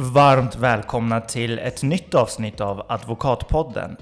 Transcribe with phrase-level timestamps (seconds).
[0.00, 3.96] Varmt välkomna till ett nytt avsnitt av Advokatpodden.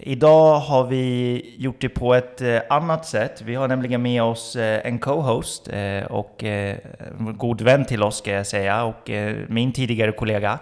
[0.00, 3.42] Idag har vi gjort det på ett eh, annat sätt.
[3.42, 6.78] Vi har nämligen med oss eh, en co-host eh, och en
[7.38, 9.10] god vän till oss ska jag säga och
[9.48, 10.58] min tidigare kollega.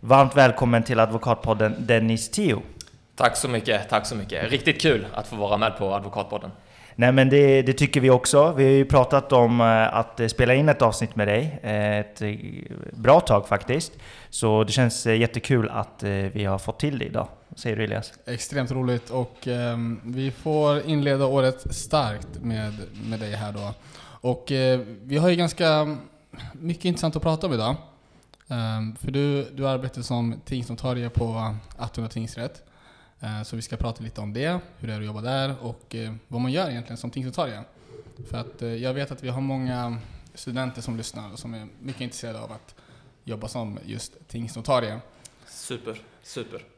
[0.00, 2.62] Varmt välkommen till Advokatpodden Dennis Tio.
[3.16, 4.50] Tack så mycket, tack så mycket.
[4.50, 6.50] Riktigt kul att få vara med på Advokatpodden.
[6.98, 8.52] Nej men det, det, tycker vi också.
[8.52, 11.60] Vi har ju pratat om eh, att eh, spela in ett avsnitt med dig.
[11.62, 12.22] Eh, ett
[12.92, 13.92] bra tag faktiskt.
[14.30, 17.28] Så det känns jättekul att vi har fått till det idag.
[17.48, 18.12] Vad säger du Elias?
[18.26, 22.74] Extremt roligt och eh, vi får inleda året starkt med,
[23.08, 23.74] med dig här då.
[24.20, 25.96] Och eh, vi har ju ganska
[26.52, 27.76] mycket intressant att prata om idag.
[28.48, 32.62] Eh, för du, du arbetar som tingsnotarie på Attunda tingsrätt.
[33.20, 35.94] Eh, så vi ska prata lite om det, hur det är att jobba där och
[35.94, 37.62] eh, vad man gör egentligen som tingsnotarie.
[38.30, 39.98] För att eh, jag vet att vi har många
[40.34, 42.74] studenter som lyssnar och som är mycket intresserade av att
[43.24, 45.00] jobba som just tingsnotarie.
[45.46, 46.75] Super, super.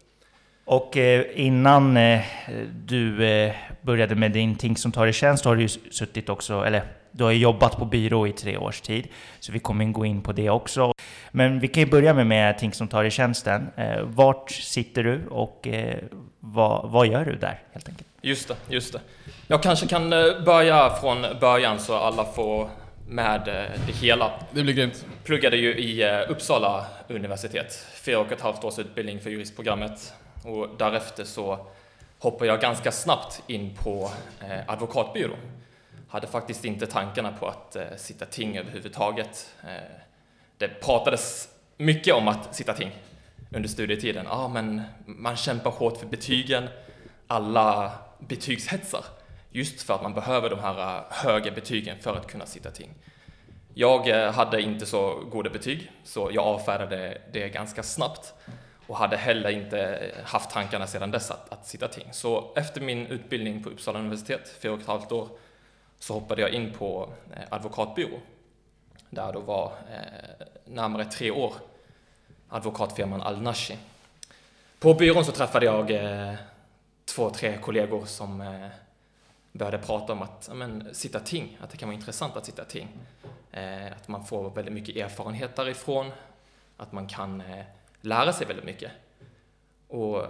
[0.71, 0.97] Och
[1.35, 1.99] innan
[2.85, 3.17] du
[3.83, 8.27] började med din tingsnotarietjänst har du ju suttit också, eller du har jobbat på byrå
[8.27, 9.09] i tre års tid,
[9.41, 10.93] så vi kommer gå in på det också.
[11.31, 13.71] Men vi kan ju börja med, med tingsnotarietjänsten.
[13.77, 15.99] Eh, vart sitter du och eh,
[16.41, 18.09] vad, vad gör du där helt enkelt?
[18.23, 19.01] Just det, just det.
[19.47, 22.69] Jag kanske kan eh, börja från början så alla får
[23.09, 23.41] med
[23.87, 24.31] det hela.
[24.51, 25.07] Det blir grymt.
[25.25, 30.13] Pluggade ju i Uppsala universitet, fyra och ett halvt års utbildning för juristprogrammet
[30.45, 31.67] och därefter så
[32.19, 35.37] hoppade jag ganska snabbt in på eh, advokatbyrå
[36.09, 39.55] hade faktiskt inte tankarna på att eh, sitta ting överhuvudtaget.
[39.63, 39.71] Eh,
[40.59, 42.91] det pratades mycket om att sitta ting
[43.51, 44.27] under studietiden.
[44.29, 46.69] Ja, ah, men man kämpar hårt för betygen.
[47.27, 49.05] Alla betygshetsar
[49.51, 52.95] just för att man behöver de här eh, höga betygen för att kunna sitta ting.
[53.75, 58.35] Jag eh, hade inte så goda betyg, så jag avfärdade det ganska snabbt
[58.89, 62.09] och hade heller inte haft tankarna sedan dess att, att sitta ting.
[62.13, 65.29] Så efter min utbildning på Uppsala universitet, fyra och ett halvt år,
[65.99, 68.19] så hoppade jag in på eh, advokatbyrå
[69.11, 71.55] där jag då var eh, närmare tre år
[72.49, 73.79] advokatfirman Al-Nashi.
[74.79, 76.35] På byrån så träffade jag eh,
[77.05, 78.69] två, tre kollegor som eh,
[79.53, 82.89] började prata om att men, sitta ting, att det kan vara intressant att sitta ting.
[83.53, 86.11] Eh, att man får väldigt mycket erfarenhet därifrån,
[86.77, 87.65] att man kan eh,
[88.01, 88.93] lära sig väldigt mycket.
[89.89, 90.25] Och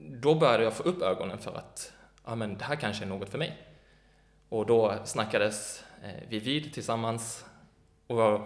[0.00, 1.92] då började jag få upp ögonen för att
[2.24, 3.56] ja, men, det här kanske är något för mig.
[4.48, 7.44] Och då snackades eh, vi vid tillsammans
[8.06, 8.40] och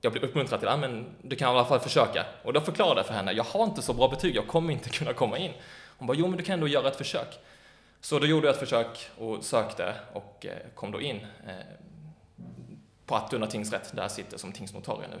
[0.00, 2.26] jag blev uppmuntrad till att men du kan i alla fall försöka.
[2.42, 4.90] Och då förklarade jag för henne, jag har inte så bra betyg, jag kommer inte
[4.90, 5.52] kunna komma in.
[5.98, 7.38] Hon bara, jo men du kan ändå göra ett försök.
[8.00, 11.54] Så då gjorde jag ett försök och sökte och eh, kom då in eh,
[13.06, 15.20] på Attunda tingsrätt, där jag sitter som tingsnotarie nu.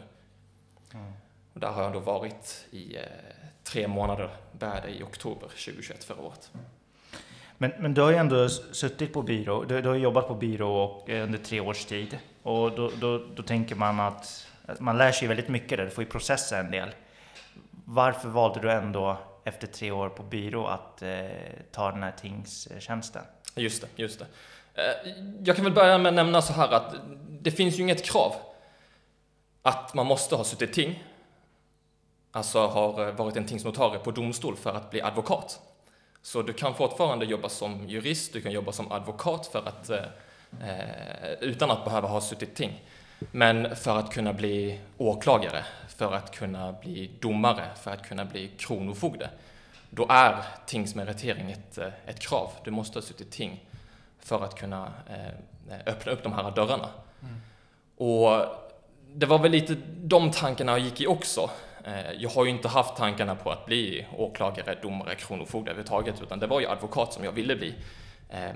[0.98, 1.12] Mm.
[1.58, 2.96] Och där har jag då varit i
[3.64, 6.50] tre månader, började i oktober 2021 förra året.
[7.56, 10.82] Men, men du har ju ändå suttit på byrå, du, du har jobbat på byrå
[10.82, 12.18] och, eh, under tre års tid.
[12.42, 14.46] Och då, då, då tänker man att
[14.78, 16.88] man lär sig väldigt mycket där, du får ju processa en del.
[17.84, 21.26] Varför valde du ändå efter tre år på byrå att eh,
[21.72, 23.22] ta den här tingstjänsten?
[23.54, 24.26] Just det, just det.
[24.82, 25.12] Eh,
[25.44, 26.94] jag kan väl börja med att nämna så här att
[27.28, 28.34] det finns ju inget krav
[29.62, 31.04] att man måste ha suttit ting,
[32.38, 35.60] alltså har varit en tingsnotarie på domstol för att bli advokat.
[36.22, 39.98] Så du kan fortfarande jobba som jurist, du kan jobba som advokat för att, eh,
[40.68, 42.84] eh, utan att behöva ha suttit ting.
[43.32, 48.48] Men för att kunna bli åklagare, för att kunna bli domare, för att kunna bli
[48.48, 49.30] kronofogde,
[49.90, 52.50] då är tingsmeritering ett, eh, ett krav.
[52.64, 53.64] Du måste ha suttit ting
[54.18, 56.88] för att kunna eh, öppna upp de här dörrarna.
[57.22, 57.40] Mm.
[57.96, 58.46] Och
[59.14, 61.50] det var väl lite de tankarna jag gick i också.
[61.88, 66.38] Eh, jag har ju inte haft tankarna på att bli åklagare, domare, kronofogde överhuvudtaget, utan
[66.38, 67.74] det var ju advokat som jag ville bli.
[68.28, 68.50] Eh,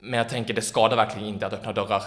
[0.00, 2.02] men jag tänker, det skadar verkligen inte att öppna dörrar.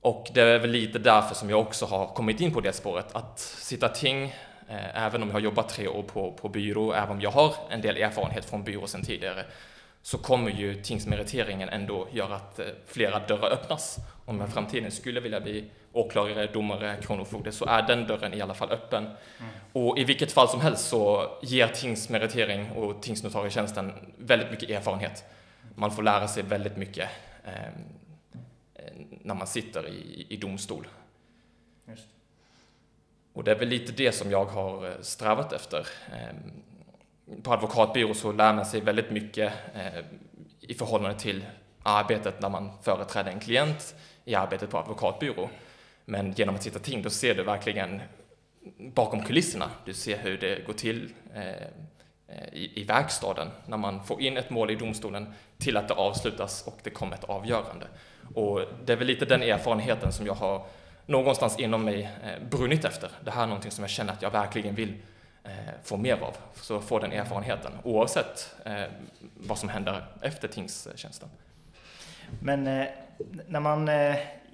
[0.00, 3.06] Och det är väl lite därför som jag också har kommit in på det spåret,
[3.12, 4.24] att sitta ting,
[4.68, 7.54] eh, även om jag har jobbat tre år på, på byrå, även om jag har
[7.70, 9.44] en del erfarenhet från byrå sedan tidigare,
[10.02, 13.96] så kommer ju tingsmeriteringen ändå göra att flera dörrar öppnas.
[14.24, 18.40] Om jag i framtiden skulle vilja bli åklagare, domare, kronofogde så är den dörren i
[18.40, 19.04] alla fall öppen.
[19.04, 19.50] Mm.
[19.72, 25.24] Och i vilket fall som helst så ger tingsmeritering och tingsnotarietjänsten väldigt mycket erfarenhet.
[25.74, 27.08] Man får lära sig väldigt mycket
[27.44, 27.70] eh,
[29.10, 30.86] när man sitter i, i domstol.
[31.88, 32.06] Just.
[33.32, 35.86] Och det är väl lite det som jag har eh, strävat efter.
[36.12, 36.36] Eh,
[37.42, 40.04] på advokatbyrå så lär man sig väldigt mycket eh,
[40.60, 41.44] i förhållande till
[41.82, 43.94] arbetet när man företräder en klient
[44.24, 45.48] i arbetet på advokatbyrå.
[46.08, 48.00] Men genom att sitta ting, då ser du verkligen
[48.78, 49.70] bakom kulisserna.
[49.84, 51.46] Du ser hur det går till eh,
[52.28, 55.94] eh, i, i verkstaden när man får in ett mål i domstolen till att det
[55.94, 57.86] avslutas och det kommer ett avgörande.
[58.34, 60.66] Och det är väl lite den erfarenheten som jag har
[61.06, 63.10] någonstans inom mig eh, brunnit efter.
[63.24, 64.94] Det här är någonting som jag känner att jag verkligen vill
[65.82, 66.36] få mer av.
[66.54, 68.54] Så få den erfarenheten oavsett
[69.34, 71.28] vad som händer efter tingstjänsten.
[72.40, 72.86] Men eh,
[73.46, 73.88] när man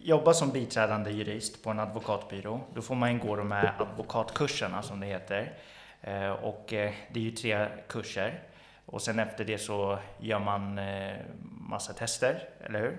[0.04, 5.00] Jobba som biträdande jurist på en advokatbyrå, då får man gå de här advokatkurserna som
[5.00, 5.52] det heter.
[6.00, 8.42] Eh, och eh, det är ju tre kurser.
[8.86, 12.98] Och sen efter det så gör man eh, massa tester, eller hur?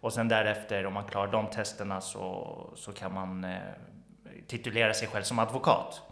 [0.00, 3.46] Och sen därefter, om man klarar de testerna så, så kan man
[4.46, 6.02] titulera sig själv som advokat.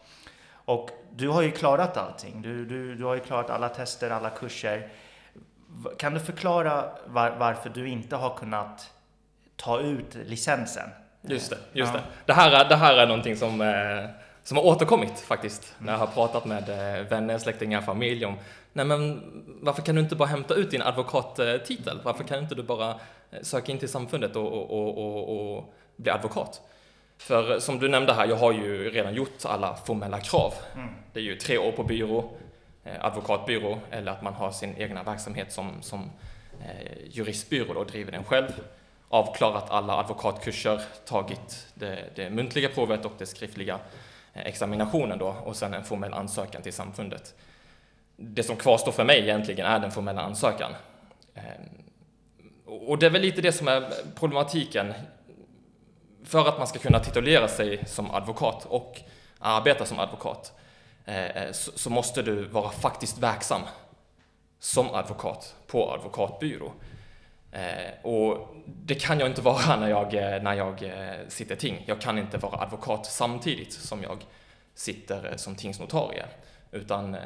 [0.53, 2.43] Och du har ju klarat allting.
[2.43, 4.89] Du, du, du har ju klarat alla tester, alla kurser.
[5.99, 8.93] Kan du förklara var, varför du inte har kunnat
[9.63, 10.91] ta ut licensen?
[11.23, 12.01] Just det, just ja.
[12.01, 12.05] det.
[12.27, 14.11] Det här, det här är någonting som, eh,
[14.43, 15.75] som har återkommit faktiskt.
[15.79, 18.35] När jag har pratat med eh, vänner, släktingar, familj om
[18.73, 19.23] Nej men
[19.63, 22.01] varför kan du inte bara hämta ut din advokattitel?
[22.03, 22.91] Varför kan inte du bara
[23.31, 26.61] eh, söka in till samfundet och, och, och, och bli advokat?
[27.19, 30.55] För som du nämnde här, jag har ju redan gjort alla formella krav.
[30.75, 30.89] Mm.
[31.13, 32.31] Det är ju tre år på byrå,
[33.01, 36.11] advokatbyrå eller att man har sin egna verksamhet som, som
[36.61, 38.51] eh, juristbyrå och driver den själv.
[39.13, 43.79] Avklarat alla advokatkurser, tagit det, det muntliga provet och det skriftliga
[44.35, 47.35] eh, examinationen då och sen en formell ansökan till samfundet.
[48.17, 50.73] Det som kvarstår för mig egentligen är den formella ansökan.
[51.35, 51.45] Ehm,
[52.67, 54.93] och det är väl lite det som är problematiken.
[56.25, 59.01] För att man ska kunna titulera sig som advokat och
[59.39, 60.53] arbeta som advokat
[61.05, 63.63] eh, eh, så måste du vara faktiskt verksam
[64.59, 66.73] som advokat på advokatbyrå.
[67.53, 70.13] Eh, och det kan jag inte vara när jag,
[70.43, 70.93] när jag
[71.29, 71.85] sitter ting.
[71.87, 74.19] Jag kan inte vara advokat samtidigt som jag
[74.75, 76.25] sitter som tingsnotarie.
[76.73, 77.17] Utan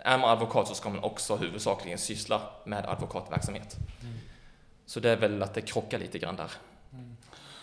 [0.00, 3.76] är man advokat så ska man också huvudsakligen syssla med advokatverksamhet.
[4.02, 4.14] Mm.
[4.86, 6.50] Så det är väl att det krockar lite grann där.
[6.92, 7.16] Mm.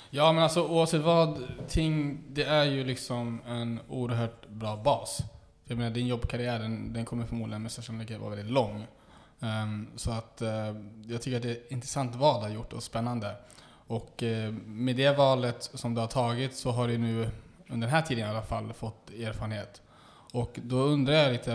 [0.09, 5.19] Ja men alltså oavsett vad, ting, det är ju liksom en oerhört bra bas.
[5.65, 8.87] Jag menar, din jobbkarriär den, den kommer förmodligen med största sannolikhet vara väldigt lång.
[9.43, 12.73] Um, så att uh, jag tycker att det är ett intressant val du har gjort
[12.73, 13.35] och spännande.
[13.87, 17.29] Och uh, med det valet som du har tagit så har du nu
[17.67, 19.81] under den här tiden i alla fall fått erfarenhet.
[20.31, 21.51] Och då undrar jag lite,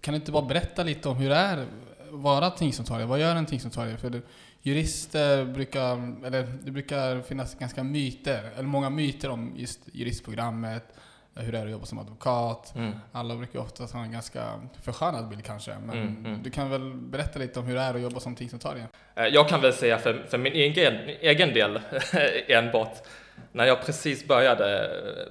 [0.00, 1.68] kan du inte bara berätta lite om hur det är att
[2.10, 3.06] vara tingsnotarie?
[3.06, 3.96] Vad gör en tingsnotarie?
[3.96, 4.22] För
[4.62, 10.94] jurister brukar, eller det brukar finnas ganska myter, eller många myter om just juristprogrammet
[11.36, 12.74] hur det är att jobba som advokat.
[12.76, 12.92] Mm.
[13.12, 15.76] Alla brukar ofta ha en ganska förskönad bild kanske.
[15.86, 16.42] Men mm, mm.
[16.42, 18.86] du kan väl berätta lite om hur det är att jobba som tingsnotarie?
[19.14, 21.80] Eh, jag kan väl säga för, för min egen, egen del
[22.48, 23.06] enbart.
[23.52, 24.90] När jag precis började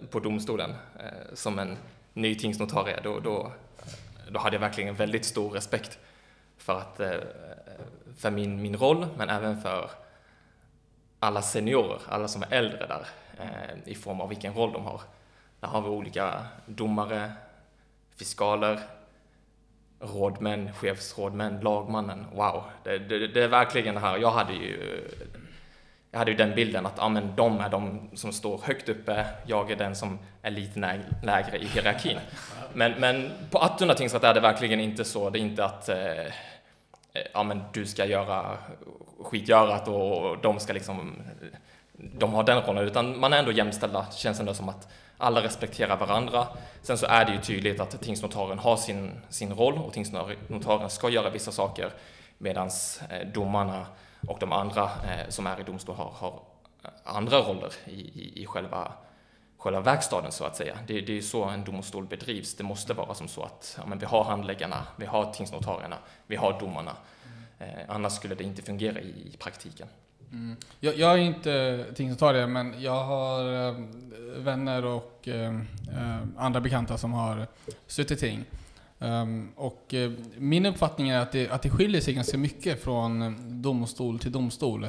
[0.10, 0.70] på domstolen
[1.00, 1.78] eh, som en
[2.14, 3.52] ny tingsnotarie, då, då,
[4.30, 6.00] då hade jag verkligen väldigt stor respekt
[6.58, 7.12] för, att, eh,
[8.18, 9.90] för min, min roll, men även för
[11.20, 13.06] alla seniorer, alla som är äldre där,
[13.86, 15.02] i form av vilken roll de har.
[15.60, 17.32] Där har vi olika domare,
[18.16, 18.80] fiskaler,
[20.00, 22.26] rådmän, chefsrådmän, lagmannen.
[22.34, 24.18] Wow, det, det, det, är verkligen det här.
[24.18, 25.04] Jag hade ju,
[26.12, 29.26] jag hade ju den bilden att ja, men de är de som står högt uppe,
[29.46, 32.18] jag är den som är lite lägre i hierarkin.
[32.74, 35.30] Men, men på Attunda tingsrätt är det verkligen inte så.
[35.30, 36.34] Det är inte att eh,
[37.34, 38.58] ja, men du ska göra
[39.20, 41.16] skitgörat och de ska liksom
[41.98, 45.98] de har den rollen, utan man är ändå jämställda, känns ändå som att alla respekterar
[45.98, 46.48] varandra.
[46.82, 51.10] Sen så är det ju tydligt att tingsnotaren har sin, sin roll och tingsnotaren ska
[51.10, 51.92] göra vissa saker
[52.38, 52.70] medan
[53.10, 53.86] eh, domarna
[54.28, 56.40] och de andra eh, som är i domstol har, har
[57.04, 58.92] andra roller i, i, i själva,
[59.58, 60.78] själva verkstaden så att säga.
[60.88, 62.56] Det, det är ju så en domstol bedrivs.
[62.56, 66.36] Det måste vara som så att ja, men vi har handläggarna, vi har tingsnotarierna, vi
[66.36, 66.96] har domarna.
[67.60, 69.88] Eh, annars skulle det inte fungera i, i praktiken.
[70.32, 70.56] Mm.
[70.80, 73.76] Jag, jag, är inte tingsnotarie, men jag har äh,
[74.38, 75.60] vänner och äh,
[76.38, 77.48] andra bekanta som har
[77.88, 78.46] suttit ting.
[79.00, 83.36] Um, och äh, min uppfattning är att det, att det skiljer sig ganska mycket från
[83.62, 84.88] domstol till domstol.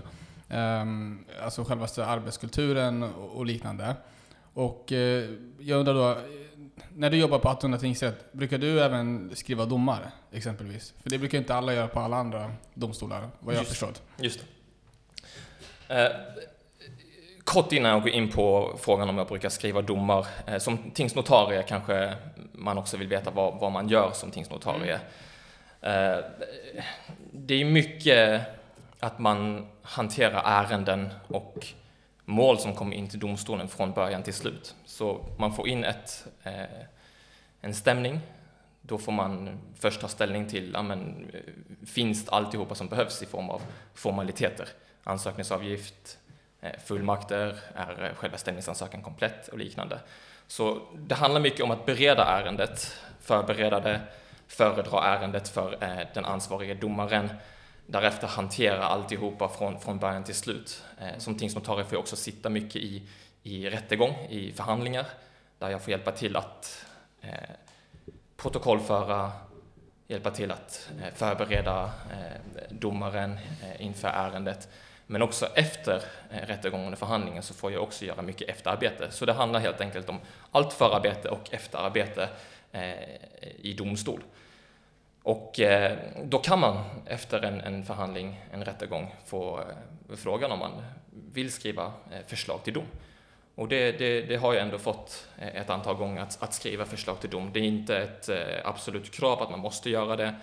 [0.50, 3.94] Um, alltså självaste arbetskulturen och, och liknande.
[4.54, 4.92] Och
[5.58, 6.18] jag undrar då,
[6.94, 10.94] när du jobbar på Attunda tingsrätt, brukar du även skriva domar exempelvis?
[11.02, 14.02] För det brukar inte alla göra på alla andra domstolar, vad jag har förstått.
[14.18, 14.55] Just det.
[15.88, 16.10] Eh,
[17.44, 20.26] kort innan jag går in på frågan om jag brukar skriva domar.
[20.46, 22.14] Eh, som tingsnotarie kanske
[22.52, 25.00] man också vill veta vad, vad man gör som tingsnotarie.
[25.80, 26.18] Eh,
[27.32, 28.40] det är mycket
[29.00, 31.66] att man hanterar ärenden och
[32.24, 34.74] mål som kommer in till domstolen från början till slut.
[34.84, 36.84] Så man får in ett, eh,
[37.60, 38.20] en stämning,
[38.82, 41.30] då får man först ta ställning till, ja, men,
[41.86, 43.62] finns alltihopa som behövs i form av
[43.94, 44.68] formaliteter?
[45.06, 46.18] Ansökningsavgift,
[46.60, 50.00] eh, fullmakter, är eh, själva stämningsansökan komplett och liknande.
[50.46, 54.00] Så det handlar mycket om att bereda ärendet, förbereda det,
[54.48, 57.28] föredra ärendet för eh, den ansvariga domaren,
[57.86, 60.82] därefter hantera alltihopa från, från början till slut.
[61.18, 63.08] Som tingsnotarie får jag också sitta mycket i,
[63.42, 65.06] i rättegång, i förhandlingar,
[65.58, 66.86] där jag får hjälpa till att
[67.20, 67.30] eh,
[68.36, 69.32] protokollföra,
[70.06, 74.68] hjälpa till att eh, förbereda eh, domaren eh, inför ärendet.
[75.06, 79.10] Men också efter eh, rättegången och förhandlingen så får jag också göra mycket efterarbete.
[79.10, 80.20] Så det handlar helt enkelt om
[80.50, 82.28] allt förarbete och efterarbete
[82.72, 82.94] eh,
[83.56, 84.22] i domstol.
[85.22, 89.64] Och eh, då kan man efter en, en förhandling, en rättegång, få
[90.16, 90.82] frågan om man
[91.32, 91.92] vill skriva
[92.26, 92.86] förslag till dom.
[93.54, 97.20] Och det, det, det, har jag ändå fått ett antal gånger att, att, skriva förslag
[97.20, 97.50] till dom.
[97.52, 98.30] Det är inte ett
[98.64, 100.34] absolut krav att man måste göra det,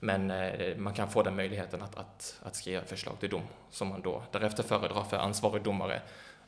[0.00, 3.88] men eh, man kan få den möjligheten att, att, att skriva förslag till dom som
[3.88, 6.00] man då därefter föredrar för ansvarig domare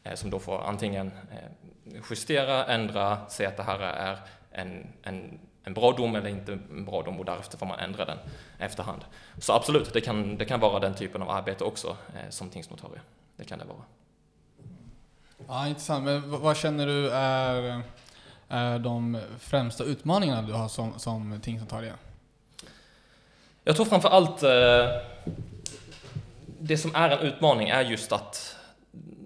[0.02, 4.18] eh, som då får antingen eh, justera, ändra, säga att det här är
[4.50, 8.04] en, en en bra dom eller inte en bra dom och därefter får man ändra
[8.04, 8.18] den
[8.58, 9.04] efterhand.
[9.38, 11.96] Så absolut, det kan, det kan vara den typen av arbete också
[12.30, 13.00] som tingsnotarie.
[13.36, 13.82] Det kan det vara.
[15.48, 16.04] Ja, intressant.
[16.04, 17.82] Men vad känner du är,
[18.48, 21.92] är de främsta utmaningarna du har som, som tingsnotarie?
[23.64, 24.88] Jag tror framför allt eh,
[26.60, 28.56] det som är en utmaning är just att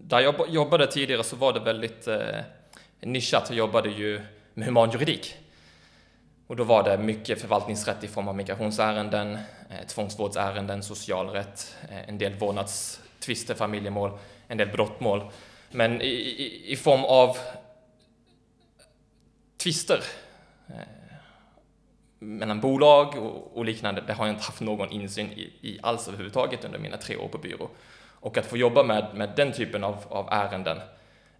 [0.02, 2.40] där jag jobbade tidigare så var det väldigt eh,
[3.00, 3.46] nischat.
[3.48, 4.20] Jag jobbade ju
[4.54, 5.34] med human juridik.
[6.46, 9.34] Och då var det mycket förvaltningsrätt i form av migrationsärenden,
[9.70, 15.30] eh, tvångsvårdsärenden, socialrätt, eh, en del vårdnadstvister, familjemål, en del brottmål.
[15.70, 17.38] Men i, i, i form av
[19.56, 20.00] tvister
[20.68, 20.74] eh,
[22.18, 26.08] mellan bolag och, och, liknande, det har jag inte haft någon insyn i, i alls
[26.08, 27.68] överhuvudtaget under mina tre år på byrå.
[28.20, 30.78] Och att få jobba med, med den typen av, av ärenden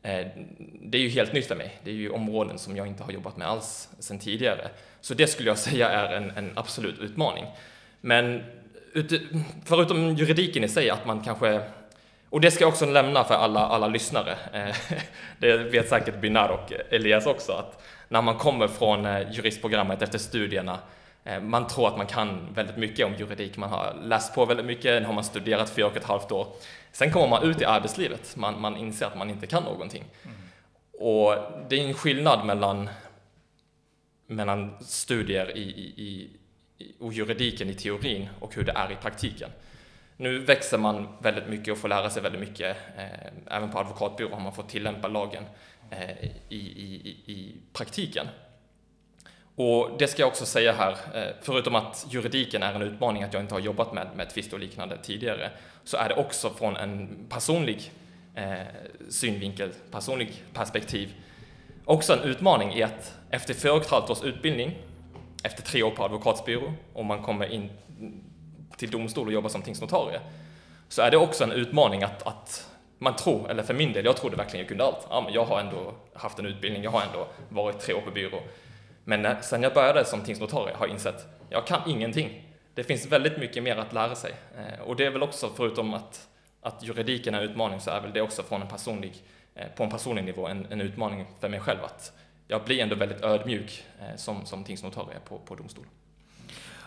[0.06, 0.26] Eh,
[0.83, 1.78] det är ju helt nytt för mig.
[1.85, 4.68] Det är ju områden som jag inte har jobbat med alls sedan tidigare.
[5.00, 7.45] Så det skulle jag säga är en, en absolut utmaning.
[8.00, 8.45] Men
[9.64, 11.61] förutom juridiken i sig, att man kanske
[12.30, 14.37] och det ska jag också lämna för alla, alla lyssnare.
[14.52, 14.76] Eh,
[15.38, 20.19] det vet säkert Binar och Elias också, att när man kommer från eh, juristprogrammet efter
[20.19, 20.79] studierna,
[21.43, 25.03] man tror att man kan väldigt mycket om juridik, man har läst på väldigt mycket,
[25.03, 26.47] nu har man studerat fyra och ett halvt år.
[26.93, 30.05] Sen kommer man ut i arbetslivet, man, man inser att man inte kan någonting.
[30.25, 30.37] Mm.
[30.99, 31.37] Och
[31.69, 32.89] det är en skillnad mellan,
[34.27, 36.31] mellan studier i, i,
[36.79, 39.51] i, och juridiken i teorin och hur det är i praktiken.
[40.17, 42.77] Nu växer man väldigt mycket och får lära sig väldigt mycket.
[42.97, 45.49] Eh, även på advokatbyrå har man fått tillämpa lagen eh,
[45.90, 48.28] Eh, i, i, i praktiken.
[49.57, 53.33] Och det ska jag också säga här, eh, förutom att juridiken är en utmaning, att
[53.33, 55.50] jag inte har jobbat med, med tvist och liknande tidigare,
[55.85, 57.90] så är det också från en personlig
[58.35, 58.66] eh,
[59.09, 61.14] synvinkel, personlig perspektiv,
[61.85, 64.78] också en utmaning i att efter fyra och ett halvt års utbildning,
[65.43, 67.71] efter tre år på advokatsbyrå, om man kommer in
[68.76, 70.21] till domstol och jobbar som tingsnotarie,
[70.88, 74.17] så är det också en utmaning att, att man tror, eller för min del, jag
[74.17, 75.07] trodde verkligen jag kunde allt.
[75.11, 78.11] Ja, men jag har ändå haft en utbildning, jag har ändå varit tre år på
[78.11, 78.41] byrå.
[79.05, 82.43] Men när, sen jag började som tingsnotarie har jag insett jag kan ingenting.
[82.75, 84.33] Det finns väldigt mycket mer att lära sig.
[84.57, 86.29] Eh, och det är väl också, förutom att,
[86.61, 89.23] att juridiken är en utmaning, så är väl det också från en personlig,
[89.55, 91.85] eh, på en personlig nivå en, en utmaning för mig själv.
[91.85, 92.12] Att
[92.49, 95.87] jag blir ändå väldigt ödmjuk eh, som, som tingsnotarie på, på domstol.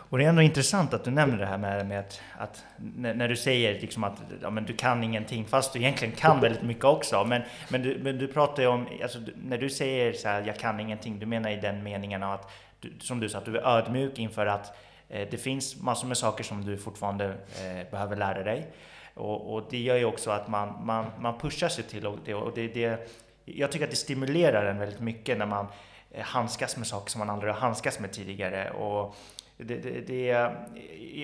[0.10, 3.28] Och det är ändå intressant att du nämner det här med, med att, att när,
[3.28, 6.86] du säger liksom att ja, men du kan ingenting, fast du egentligen kan väldigt mycket
[6.86, 7.26] också.
[7.26, 10.58] Men, men, du, men du pratar ju om, alltså, när du säger så här, jag
[10.58, 13.68] kan ingenting, du menar i den meningen att, du, som du sa, att du är
[13.68, 14.78] ödmjuk inför att
[15.10, 18.68] eh, det finns massor med saker som du fortfarande eh, behöver lära dig.
[19.14, 22.34] Och, och, det gör ju också att man, man, man pushar sig till det.
[22.34, 23.10] Och det, det
[23.46, 25.68] jag tycker att det stimulerar en väldigt mycket när man
[26.12, 28.72] eh, handskas med saker som man aldrig har handskats med tidigare.
[28.72, 29.16] Och,
[29.64, 30.26] det, det, det,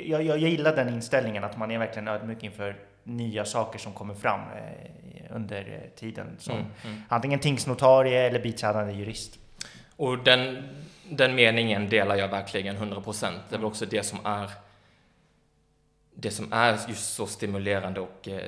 [0.07, 4.13] jag, jag gillar den inställningen att man är verkligen ödmjuk inför nya saker som kommer
[4.13, 7.01] fram eh, under tiden som mm, mm.
[7.07, 9.39] antingen tingsnotarie eller biträdande jurist.
[9.95, 10.63] Och den,
[11.09, 13.31] den meningen delar jag verkligen 100%.
[13.49, 14.49] Det är väl också det som är
[16.17, 18.39] det som är just så stimulerande och eh,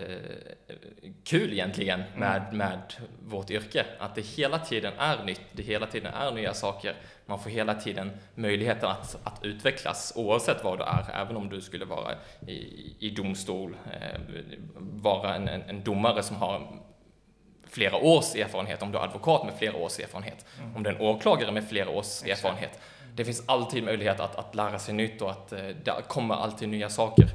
[1.24, 2.20] kul egentligen mm.
[2.20, 2.58] med, mm.
[2.58, 2.94] med
[3.26, 3.86] vårt yrke.
[4.00, 6.96] Att det hela tiden är nytt, det hela tiden är nya saker.
[7.26, 11.62] Man får hela tiden möjligheten att, att utvecklas oavsett vad du är, även om du
[11.62, 12.16] skulle vara
[12.48, 14.20] i, i domstol, eh,
[14.80, 16.68] vara en, en, en, domare som har
[17.70, 20.76] flera års erfarenhet, om du är advokat med flera års erfarenhet, mm.
[20.76, 22.30] om du är en åklagare med flera års Exakt.
[22.30, 22.80] erfarenhet.
[23.16, 26.70] Det finns alltid möjlighet att, att lära sig nytt och att eh, det kommer alltid
[26.70, 27.30] nya saker.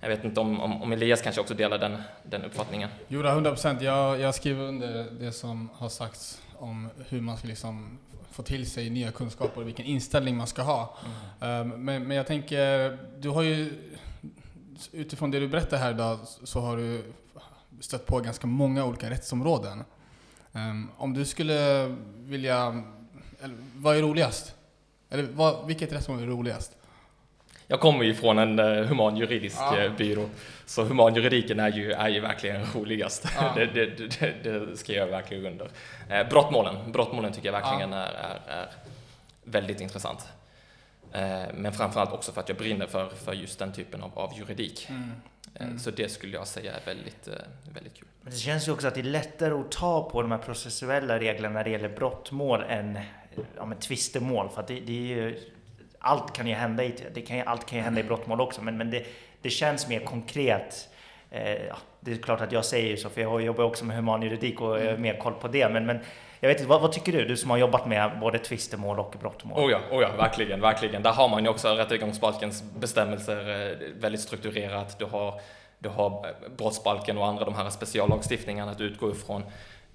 [0.00, 2.90] Jag vet inte om, om, om, Elias kanske också delar den, den uppfattningen?
[3.08, 3.82] Jo, 100 procent.
[3.82, 7.98] Jag, jag skriver under det som har sagts om hur man ska liksom
[8.30, 10.96] få till sig nya kunskaper och vilken inställning man ska ha.
[11.40, 11.72] Mm.
[11.72, 13.72] Um, men, men jag tänker, du har ju
[14.92, 17.12] utifrån det du berättar här idag så har du
[17.80, 19.84] stött på ganska många olika rättsområden.
[20.52, 22.82] Um, om du skulle vilja,
[23.40, 24.54] eller, vad är roligast?
[25.10, 26.76] Eller vad, vilket rättsområde är roligast?
[27.70, 29.84] Jag kommer ju från en uh, human juridisk ja.
[29.84, 30.28] uh, byrå,
[30.66, 33.26] så human juridiken är ju, är ju verkligen roligast.
[33.36, 33.52] Ja.
[33.56, 33.86] det, det,
[34.20, 35.64] det, det skriver jag verkligen under.
[35.64, 37.98] Uh, brottmålen, brottmålen tycker jag verkligen ja.
[37.98, 38.68] är, är, är,
[39.44, 40.28] väldigt intressant.
[41.14, 44.38] Uh, men framförallt också för att jag brinner för, för just den typen av, av
[44.38, 44.86] juridik.
[44.90, 45.10] Mm.
[45.54, 45.78] Mm.
[45.78, 47.28] Så det skulle jag säga är väldigt,
[47.74, 48.08] väldigt kul.
[48.22, 51.18] Men det känns ju också att det är lättare att ta på de här processuella
[51.18, 52.98] reglerna när det gäller brottmål än
[53.56, 54.48] ja, men tvistemål.
[54.48, 55.38] För att det, det är ju
[56.00, 58.76] allt kan ju hända i, det kan, allt kan ju hända i brottmål också, men,
[58.76, 59.04] men det,
[59.42, 60.88] det känns mer konkret.
[61.30, 64.68] Eh, det är klart att jag säger så, för jag jobbar också med humanjuridik och
[64.68, 65.02] har mm.
[65.02, 65.68] mer koll på det.
[65.68, 65.98] Men, men
[66.40, 67.24] jag vet inte, vad, vad, tycker du?
[67.24, 69.64] Du som har jobbat med både tvistemål och brottmål.
[69.64, 71.02] Oh ja, oh ja, verkligen, verkligen.
[71.02, 74.98] Där har man ju också rättegångsbalkens bestämmelser eh, väldigt strukturerat.
[74.98, 75.40] Du har,
[75.78, 79.42] du har eh, brottsbalken och andra de här speciallagstiftningarna att utgå ifrån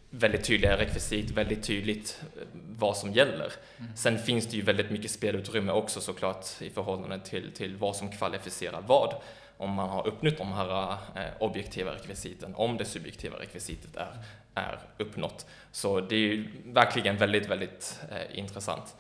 [0.10, 3.52] väldigt tydliga rekvisit, väldigt tydligt eh, vad som gäller.
[3.78, 3.92] Mm.
[3.96, 8.12] Sen finns det ju väldigt mycket spelutrymme också såklart i förhållande till, till vad som
[8.12, 9.14] kvalificerar vad.
[9.58, 14.18] Om man har uppnått de här eh, objektiva rekvisiten, om det subjektiva rekvisitet är,
[14.56, 15.46] är uppnått.
[15.72, 18.96] Så det är ju verkligen väldigt, väldigt eh, intressant.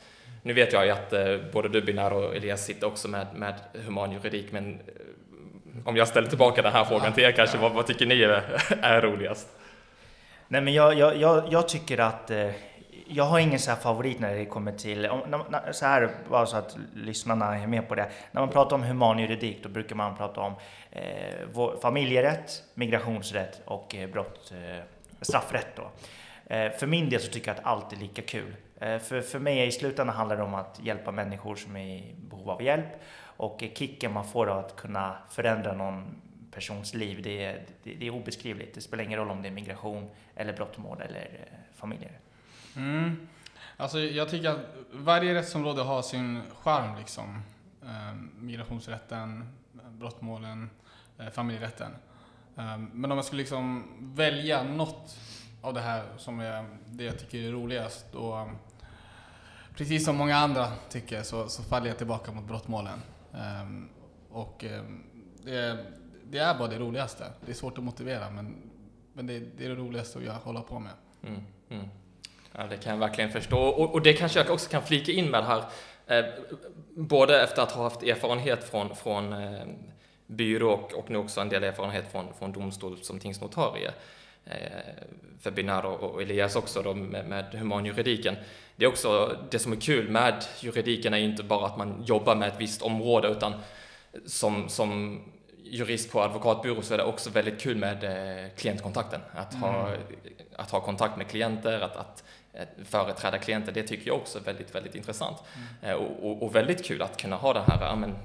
[0.45, 3.55] Nu vet jag ju att eh, både du Binar och Elias sitter också med, med
[3.73, 7.71] human juridik, men eh, om jag ställer tillbaka den här frågan till er kanske, vad,
[7.71, 9.47] vad tycker ni är, är roligast?
[10.47, 12.51] Nej men jag, jag, jag, jag tycker att eh,
[13.07, 16.57] jag har ingen så här favorit när det kommer till, om, så här bara så
[16.57, 18.09] att lyssnarna är med på det.
[18.31, 20.53] När man pratar om human juridik då brukar man prata om
[20.91, 24.83] eh, familjerätt, migrationsrätt och eh, brott, eh,
[25.21, 25.67] straffrätt.
[25.75, 25.91] Då.
[26.55, 28.55] Eh, för min del så tycker jag att allt är lika kul.
[28.79, 32.15] Eh, för, för mig i slutändan handlar det om att hjälpa människor som är i
[32.17, 33.01] behov av hjälp
[33.37, 36.21] och eh, kicken man får av att kunna förändra någon
[36.55, 38.75] persons liv, det är, det, det är obeskrivligt.
[38.75, 42.19] Det spelar ingen roll om det är migration eller brottmål eller eh, familjer.
[42.75, 43.27] Mm.
[43.77, 44.59] Alltså jag tycker att
[44.91, 47.41] varje rättsområde har sin charm liksom.
[47.83, 49.55] Eh, migrationsrätten,
[49.89, 50.69] brottmålen,
[51.19, 51.91] eh, familjerätten.
[52.57, 55.17] Eh, men om jag skulle liksom välja något
[55.61, 58.49] av det här som är det jag tycker är roligast, då
[59.75, 63.01] precis som många andra tycker så, så faller jag tillbaka mot brottmålen.
[63.33, 63.69] Eh,
[64.29, 64.83] och eh,
[65.43, 65.85] det
[66.29, 67.25] det är bara det roligaste.
[67.45, 68.55] Det är svårt att motivera men,
[69.13, 70.91] men det, det är det roligaste att hålla på med.
[71.23, 71.85] Mm, mm.
[72.51, 73.59] Ja, det kan jag verkligen förstå.
[73.59, 75.63] Och, och, det kanske jag också kan flika in med här,
[76.07, 76.25] eh,
[76.95, 79.65] både efter att ha haft erfarenhet från, från eh,
[80.27, 83.91] byrå och, och nu också en del erfarenhet från, från domstol som tingsnotarie.
[84.45, 84.53] Eh,
[85.41, 88.35] för Binar och, och Elias också då med, med humanjuridiken.
[88.75, 92.35] Det är också det som är kul med juridiken är inte bara att man jobbar
[92.35, 93.53] med ett visst område utan
[94.25, 95.19] som, som
[95.71, 99.21] jurist på advokatbyrå så är det också väldigt kul med eh, klientkontakten.
[99.35, 99.63] Att, mm.
[99.63, 99.89] ha,
[100.55, 102.23] att ha kontakt med klienter, att, att
[102.85, 105.37] företräda klienter, det tycker jag också är väldigt, väldigt intressant.
[105.55, 105.95] Mm.
[105.95, 108.15] Eh, och, och, och, väldigt kul att kunna ha det här, ja, men,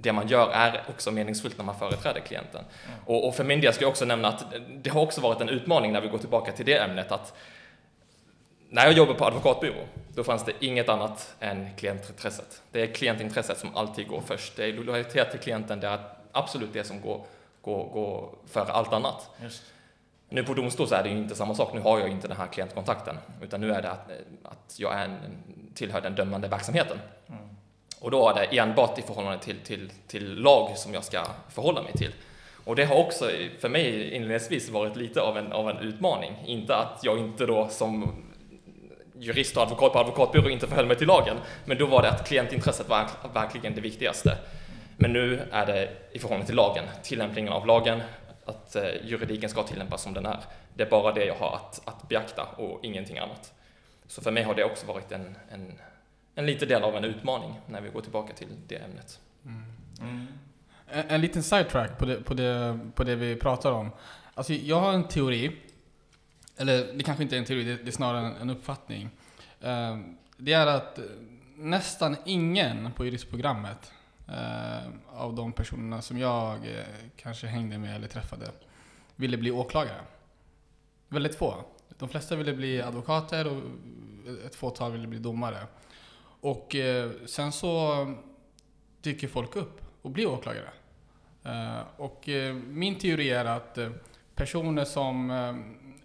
[0.00, 2.64] det man gör är också meningsfullt när man företräder klienten.
[2.86, 2.98] Mm.
[3.06, 5.48] Och, och, för min del ska jag också nämna att det har också varit en
[5.48, 7.34] utmaning när vi går tillbaka till det ämnet att
[8.68, 12.62] när jag jobbar på advokatbyrå, då fanns det inget annat än klientintresset.
[12.72, 14.56] Det är klientintresset som alltid går först.
[14.56, 17.24] Det är lojalitet till klienten, det är att absolut det som går,
[17.62, 19.30] går, går före allt annat.
[19.42, 19.62] Just.
[20.28, 21.74] Nu på domstol så är det ju inte samma sak.
[21.74, 24.10] Nu har jag inte den här klientkontakten, utan nu är det att,
[24.42, 25.16] att jag är en,
[25.74, 26.98] tillhör den dömande verksamheten.
[27.28, 27.40] Mm.
[28.00, 31.82] Och då är det enbart i förhållande till, till, till lag som jag ska förhålla
[31.82, 32.12] mig till.
[32.64, 36.42] Och det har också för mig inledningsvis varit lite av en, av en utmaning.
[36.46, 38.22] Inte att jag inte då som
[39.18, 42.28] jurist och advokat på advokatbyrå inte förhöll mig till lagen, men då var det att
[42.28, 44.38] klientintresset var verkligen det viktigaste.
[44.96, 48.02] Men nu är det i förhållande till lagen, tillämpningen av lagen,
[48.44, 50.38] att eh, juridiken ska tillämpas som den är.
[50.74, 53.52] Det är bara det jag har att, att beakta och ingenting annat.
[54.06, 55.72] Så för mig har det också varit en, en,
[56.34, 59.20] en liten del av en utmaning när vi går tillbaka till det ämnet.
[59.44, 59.62] Mm.
[60.00, 60.26] Mm.
[60.88, 63.90] En, en, liten sidetrack på det, på, det, på det vi pratar om.
[64.34, 65.56] Alltså jag har en teori,
[66.56, 69.10] eller det kanske inte är en teori, det, det är snarare en, en uppfattning.
[69.64, 69.98] Uh,
[70.36, 70.98] det är att
[71.56, 73.92] nästan ingen på juristprogrammet
[74.28, 76.84] eh, av de personerna som jag eh,
[77.16, 78.50] kanske hängde med eller träffade
[79.16, 80.00] ville bli åklagare.
[81.08, 81.64] Väldigt få.
[81.98, 83.62] De flesta ville bli advokater och
[84.46, 85.66] ett fåtal ville bli domare.
[86.40, 88.14] Och eh, sen så
[89.00, 90.70] dyker folk upp och blir åklagare.
[91.44, 93.90] Eh, och eh, min teori är att eh,
[94.34, 95.54] personer som eh,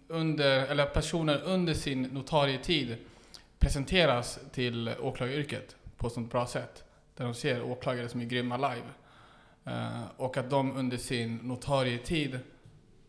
[0.08, 2.96] under, eller personer under sin notarietid
[3.58, 6.84] presenteras till åklagaryrket på ett sånt bra sätt.
[7.16, 8.88] Där de ser åklagare som är grymma live.
[9.64, 12.38] Eh, och att de under sin notarietid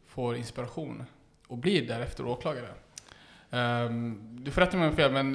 [0.06, 1.04] får inspiration
[1.48, 2.74] och blir därefter åklagare.
[3.54, 5.34] Um, du får rätta mig om jag fel, men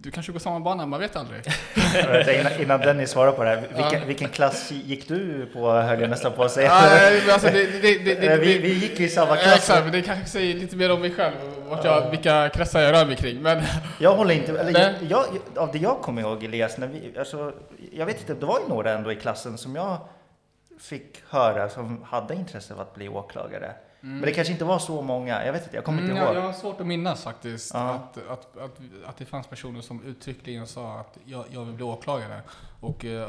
[0.00, 1.42] du, kanske går samma bana, man vet aldrig.
[2.40, 4.06] innan, innan Dennis svarar på det här, vilken, ja.
[4.06, 6.66] vilken klass gick du på, höll jag nästan på att säga.
[6.66, 9.56] Ja, alltså det, det, det, vi, vi gick i samma klass.
[9.56, 11.34] Exakt, men det kanske säger lite mer om mig själv,
[11.68, 13.42] vart jag, vilka kretsar jag rör mig kring.
[13.42, 13.62] Men,
[13.98, 15.26] jag håller inte, eller jag, jag,
[15.56, 17.52] av det jag kommer ihåg Elias, när vi, alltså,
[17.92, 19.98] jag vet inte, det var ju några ändå i klassen som jag
[20.80, 23.72] fick höra som hade intresse av att bli åklagare.
[24.00, 24.14] Mm.
[24.14, 26.36] Men det kanske inte var så många, jag vet inte, jag kommer inte mm, ihåg.
[26.36, 27.80] Jag har svårt att minnas faktiskt ja.
[27.80, 31.84] att, att, att, att det fanns personer som uttryckligen sa att jag, jag vill bli
[31.84, 32.40] åklagare.
[32.80, 33.28] Och, eh,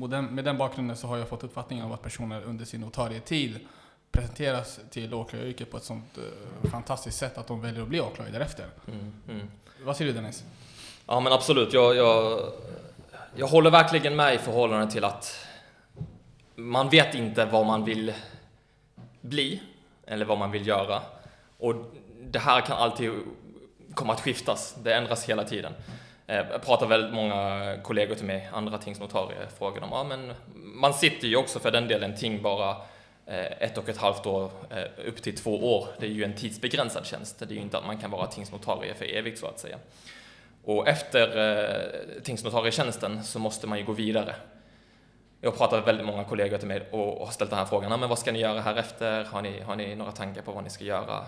[0.00, 2.80] och den, med den bakgrunden så har jag fått uppfattningen av att personer under sin
[2.80, 3.58] notarietid
[4.12, 8.32] presenteras till åklagaryrket på ett sånt uh, fantastiskt sätt att de väljer att bli åklagare
[8.32, 8.66] därefter.
[8.88, 9.50] Mm, mm.
[9.84, 10.44] Vad säger du Dennis?
[11.06, 12.40] Ja men absolut, jag, jag,
[13.34, 15.46] jag håller verkligen med i förhållande till att
[16.54, 18.12] man vet inte vad man vill
[19.22, 19.60] bli
[20.06, 21.02] eller vad man vill göra.
[21.58, 21.74] Och
[22.20, 23.10] det här kan alltid
[23.94, 25.72] komma att skiftas, det ändras hela tiden.
[26.26, 30.32] Eh, jag pratar väldigt många kollegor till mig, andra tingsnotarier, eh, frågar dem, ja men
[30.54, 32.70] man sitter ju också för den delen ting bara
[33.26, 34.50] eh, ett och ett halvt år
[35.06, 35.88] upp till två år.
[35.98, 37.38] Det är ju en tidsbegränsad tjänst.
[37.38, 39.78] Det är ju inte att man kan vara tingsnotarie för evigt så att säga.
[40.64, 44.34] Och efter tingsnotarietjänsten så måste man ju gå vidare
[45.44, 48.00] jag har pratat med väldigt många kollegor till mig och har ställt den här frågan,
[48.00, 49.24] men vad ska ni göra här efter?
[49.24, 51.24] Har ni, har ni några tankar på vad ni ska göra?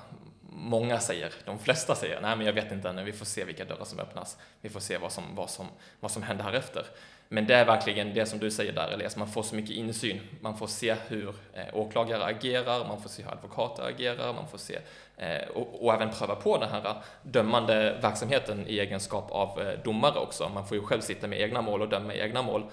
[0.50, 3.64] Många säger, de flesta säger, nej men jag vet inte ännu, vi får se vilka
[3.64, 4.38] dörrar som öppnas.
[4.60, 5.66] Vi får se vad som, vad som,
[6.00, 6.86] vad som händer här efter.
[7.28, 10.20] Men det är verkligen det som du säger där Elias, man får så mycket insyn.
[10.40, 14.58] Man får se hur eh, åklagare agerar, man får se hur advokater agerar, man får
[14.58, 14.78] se
[15.16, 20.18] eh, och, och, även pröva på den här dömande verksamheten i egenskap av eh, domare
[20.18, 20.50] också.
[20.54, 22.64] Man får ju själv sitta med egna mål och döma i egna mål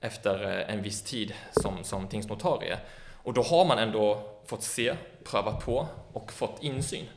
[0.00, 2.78] efter eh, en viss tid som, som tingsnotarie.
[3.22, 7.08] Och då har man ändå fått se, prövat på och fått insyn.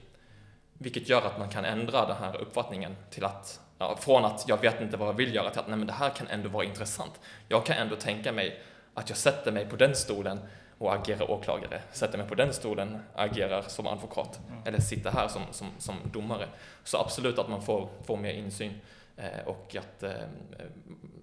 [0.73, 4.61] Vilket gör att man kan ändra den här uppfattningen till att, ja, från att jag
[4.61, 6.65] vet inte vad jag vill göra till att nej men det här kan ändå vara
[6.65, 7.19] intressant.
[7.47, 8.61] Jag kan ändå tänka mig
[8.93, 10.39] att jag sätter mig på den stolen
[10.77, 14.61] och agerar åklagare, sätter mig på den stolen, agerar som advokat mm.
[14.65, 16.47] eller sitter här som, som, som domare.
[16.83, 18.81] Så absolut att man får, får mer insyn.
[19.17, 20.11] Eh, och att eh,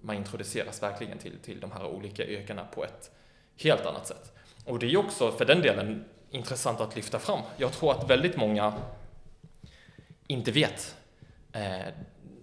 [0.05, 3.11] man introduceras verkligen till, till de här olika yrkena på ett
[3.57, 4.31] helt annat sätt.
[4.65, 7.39] Och det är också för den delen intressant att lyfta fram.
[7.57, 8.73] Jag tror att väldigt många
[10.27, 10.95] inte vet.
[11.51, 11.85] Eh,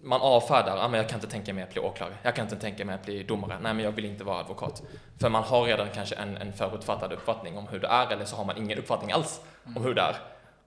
[0.03, 2.57] man avfärdar, ah, men jag kan inte tänka mig att bli åklagare, jag kan inte
[2.57, 4.83] tänka mig att bli domare, nej men jag vill inte vara advokat.
[5.20, 8.37] För man har redan kanske en, en förutfattad uppfattning om hur det är, eller så
[8.37, 9.40] har man ingen uppfattning alls
[9.77, 10.16] om hur det är.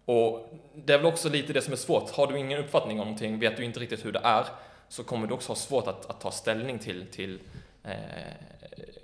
[0.06, 2.12] Och det är väl också lite det som är svårt.
[2.12, 4.46] Har du ingen uppfattning om någonting, vet du inte riktigt hur det är,
[4.90, 7.40] så kommer du också ha svårt att, att ta ställning till, till
[7.84, 7.94] eh,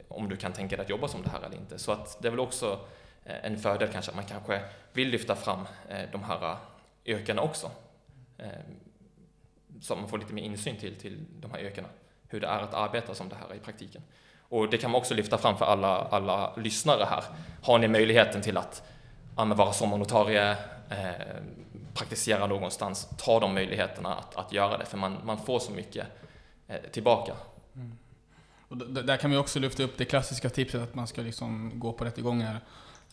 [0.07, 1.79] om du kan tänka dig att jobba som det här eller inte.
[1.79, 2.79] Så att det är väl också
[3.23, 4.61] eh, en fördel kanske att man kanske
[4.93, 6.57] vill lyfta fram eh, de här eh,
[7.05, 7.71] yrkena också.
[8.37, 8.47] Eh,
[9.81, 11.87] så att man får lite mer insyn till, till de här yrkena.
[12.27, 14.01] Hur det är att arbeta som det här i praktiken.
[14.51, 17.23] Och det kan man också lyfta fram för alla, alla lyssnare här.
[17.63, 18.83] Har ni möjligheten till att
[19.37, 20.51] ja, vara sommarnotarie,
[20.89, 21.37] eh,
[21.93, 26.07] praktisera någonstans, ta de möjligheterna att, att göra det, för man, man får så mycket
[26.67, 27.33] eh, tillbaka.
[27.75, 27.97] Mm.
[28.67, 31.93] Och där kan vi också lyfta upp det klassiska tipset att man ska liksom gå
[31.93, 32.61] på rättegångar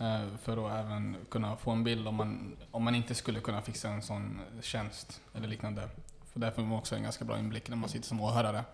[0.01, 3.63] eh, för att även kunna få en bild om man, om man inte skulle kunna
[3.63, 5.89] fixa en sån tjänst eller liknande.
[6.33, 8.65] För där får man också en ganska bra inblick när man sitter som åhörare.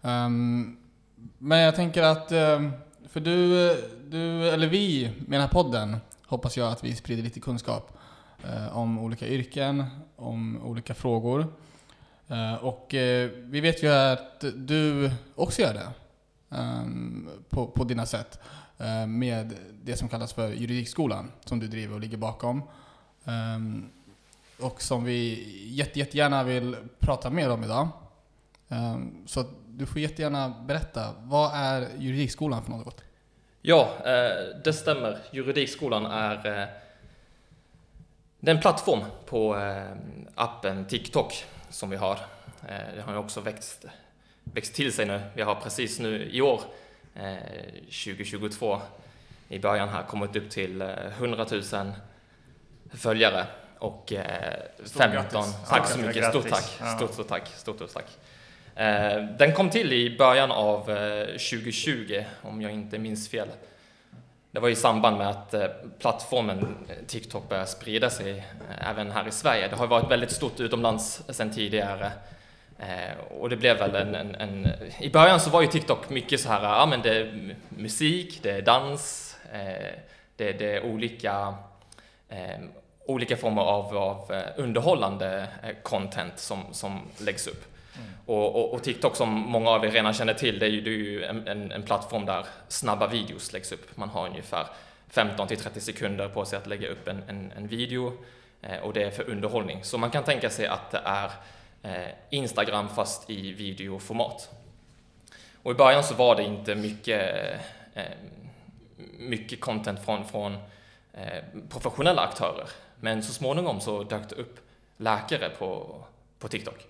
[0.00, 0.78] Um,
[1.38, 2.72] men jag tänker att, ehm,
[3.08, 3.68] för du,
[4.08, 7.97] du, eller vi med den här podden hoppas jag att vi sprider lite kunskap
[8.44, 9.84] Eh, om olika yrken,
[10.16, 11.46] om olika frågor.
[12.28, 15.90] Eh, och eh, vi vet ju att du också gör det
[16.56, 18.40] ehm, på, på dina sätt
[18.78, 22.62] eh, med det som kallas för Juridikskolan som du driver och ligger bakom.
[23.24, 23.88] Ehm,
[24.60, 27.88] och som vi jätte, jättegärna vill prata mer om idag.
[28.68, 33.04] Ehm, så du får jättegärna berätta, vad är Juridikskolan för något?
[33.62, 35.18] Ja, eh, det stämmer.
[35.32, 36.68] Juridikskolan är eh,
[38.40, 39.92] det är en plattform på eh,
[40.34, 42.18] appen TikTok som vi har.
[42.68, 43.84] Eh, det har ju också växt,
[44.44, 45.20] växt till sig nu.
[45.34, 46.60] Vi har precis nu i år,
[47.84, 48.80] 2022, eh,
[49.48, 51.92] i början här kommit upp till 100 000
[52.92, 53.46] följare.
[53.78, 55.68] Och eh, Stort 15, grattis.
[55.68, 58.06] tack så mycket, stort tack, stort, stort tack, stort, stort tack.
[59.38, 63.48] Den kom till i början av eh, 2020, om jag inte minns fel.
[64.58, 65.66] Det var i samband med att eh,
[65.98, 69.68] plattformen eh, TikTok började sprida sig eh, även här i Sverige.
[69.68, 72.12] Det har varit väldigt stort utomlands sedan tidigare.
[73.40, 74.68] Och det blev väl en, en, en...
[75.00, 78.50] I början så var ju TikTok mycket så här, ja men det är musik, det
[78.50, 79.36] är dans,
[80.36, 81.54] det, det är olika,
[83.06, 85.48] olika former av, av underhållande
[85.82, 87.77] content som, som läggs upp.
[87.98, 88.10] Mm.
[88.26, 90.90] Och, och, och TikTok som många av er redan känner till, det är ju, det
[90.90, 93.96] är ju en, en, en plattform där snabba videos läggs upp.
[93.96, 94.66] Man har ungefär
[95.08, 98.12] 15 till 30 sekunder på sig att lägga upp en, en, en video
[98.62, 99.84] eh, och det är för underhållning.
[99.84, 101.30] Så man kan tänka sig att det är
[101.82, 104.50] eh, Instagram fast i videoformat.
[105.62, 107.54] Och i början så var det inte mycket,
[107.94, 108.02] eh,
[109.18, 110.54] mycket content från, från
[111.12, 112.68] eh, professionella aktörer.
[113.00, 114.60] Men så småningom så dök det upp
[114.96, 116.00] läkare på,
[116.38, 116.86] på TikTok.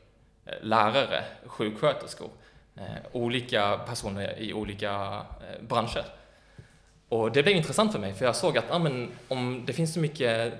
[0.60, 2.30] Lärare, sjuksköterskor,
[2.76, 2.82] eh,
[3.12, 4.92] olika personer i olika
[5.40, 6.04] eh, branscher.
[7.08, 9.94] Och det blev intressant för mig, för jag såg att ah, men, om det finns
[9.94, 10.54] så mycket,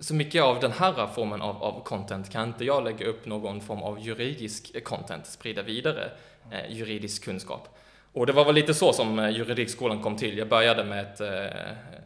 [0.00, 3.60] så mycket av den här formen av, av content, kan inte jag lägga upp någon
[3.60, 6.10] form av juridisk content, sprida vidare
[6.52, 7.78] eh, juridisk kunskap?
[8.12, 10.38] Och det var väl lite så som eh, juridikskolan kom till.
[10.38, 11.20] Jag började med ett,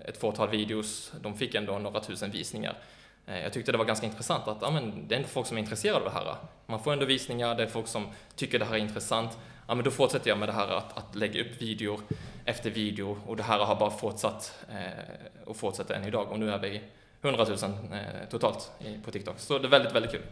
[0.05, 2.77] ett fåtal videos, de fick ändå några tusen visningar.
[3.27, 5.57] Eh, jag tyckte det var ganska intressant att ja, men det är ändå folk som
[5.57, 6.37] är intresserade av det här.
[6.67, 8.07] Man får ändå visningar, det är folk som
[8.37, 9.39] tycker det här är intressant.
[9.69, 12.01] Ja, men då fortsätter jag med det här att, att lägga upp videor
[12.45, 16.31] efter video och det här har bara fortsatt eh, och fortsätter än idag.
[16.31, 16.81] Och nu är vi
[17.23, 17.57] 100 000
[17.93, 18.73] eh, totalt
[19.05, 19.39] på TikTok.
[19.39, 20.23] Så det är väldigt, väldigt kul.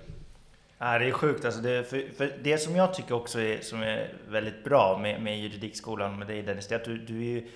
[0.79, 1.61] Ja, det är sjukt alltså.
[1.61, 5.39] Det, för, för det som jag tycker också är, som är väldigt bra med, med
[5.39, 7.51] juridikskolan med dig Dennis, det är att du, du är ju...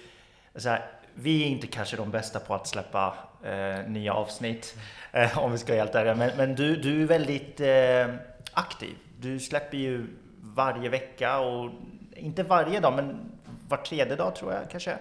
[0.55, 4.77] Så här, vi är inte kanske de bästa på att släppa eh, nya avsnitt,
[5.13, 6.15] eh, om vi ska vara helt ärliga.
[6.15, 8.15] Men, men du, du är väldigt eh,
[8.53, 8.97] aktiv.
[9.21, 10.07] Du släpper ju
[10.41, 11.71] varje vecka och
[12.17, 13.33] inte varje dag, men
[13.69, 14.99] var tredje dag tror jag kanske.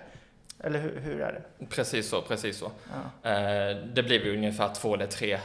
[0.64, 1.66] Eller hur, hur är det?
[1.66, 2.72] Precis så, precis så.
[3.24, 3.30] Ja.
[3.30, 5.40] Eh, det blir ju ungefär två eller tre eh,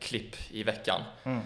[0.00, 1.00] klipp i veckan.
[1.24, 1.40] Mm.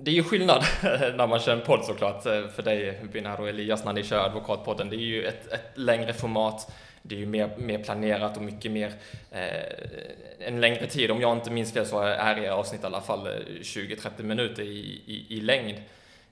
[0.00, 0.64] Det är ju skillnad
[1.16, 4.24] när man kör en podd såklart, eh, för dig Binar och Elias när ni kör
[4.24, 4.90] Advokatpodden.
[4.90, 6.72] Det är ju ett, ett längre format,
[7.06, 8.92] det är ju mer, mer planerat och mycket mer
[9.30, 11.10] eh, en längre tid.
[11.10, 14.62] Om jag inte minns fel så är det avsnitt i alla fall eh, 20-30 minuter
[14.62, 15.74] i, i, i längd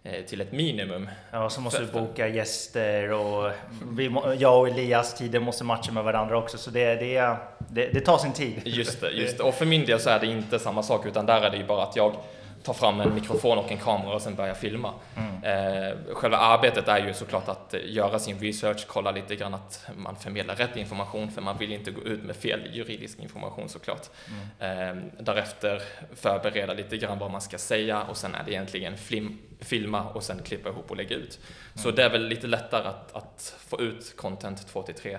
[0.02, 1.08] eh, till ett minimum.
[1.30, 3.50] Ja, så måste för- boka gäster och
[3.96, 6.58] vi, jag och Elias tider måste matcha med varandra också.
[6.58, 7.36] Så det, det,
[7.70, 8.60] det, det tar sin tid.
[8.64, 9.42] Just det, just det.
[9.48, 11.64] Och för min del så är det inte samma sak, utan där är det ju
[11.64, 12.14] bara att jag
[12.62, 14.94] tar fram en mikrofon och en kamera och sen börjar filma.
[15.42, 20.16] Eh, själva arbetet är ju såklart att göra sin research, kolla lite grann att man
[20.16, 24.10] förmedlar rätt information, för man vill inte gå ut med fel juridisk information såklart.
[24.58, 25.82] Eh, därefter
[26.14, 30.22] förbereda lite grann vad man ska säga och sen är det egentligen film, filma och
[30.22, 31.40] sen klippa ihop och lägga ut.
[31.74, 35.18] Så det är väl lite lättare att, att få ut content två till tre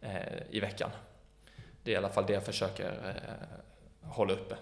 [0.00, 0.10] eh,
[0.50, 0.90] i veckan.
[1.82, 4.54] Det är i alla fall det jag försöker eh, hålla uppe.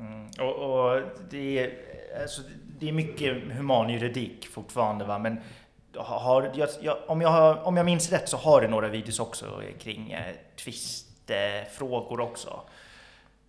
[0.00, 0.30] Mm.
[0.38, 1.72] Och, och det, är,
[2.22, 2.42] alltså,
[2.78, 5.40] det är mycket human juridik fortfarande va, men
[5.96, 9.20] har, jag, jag, om, jag har, om jag minns rätt så har du några videos
[9.20, 12.60] också kring eh, tvistfrågor också.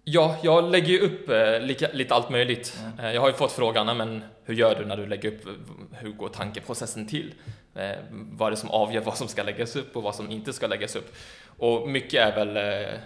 [0.03, 2.79] Ja, jag lägger ju upp eh, lika, lite allt möjligt.
[2.99, 5.41] Eh, jag har ju fått frågan, "Ja, men hur gör du när du lägger upp,
[5.91, 7.33] hur går tankeprocessen till?
[7.75, 10.53] Eh, vad är det som avgör vad som ska läggas upp och vad som inte
[10.53, 11.15] ska läggas upp?
[11.57, 12.99] Och mycket är väl eh,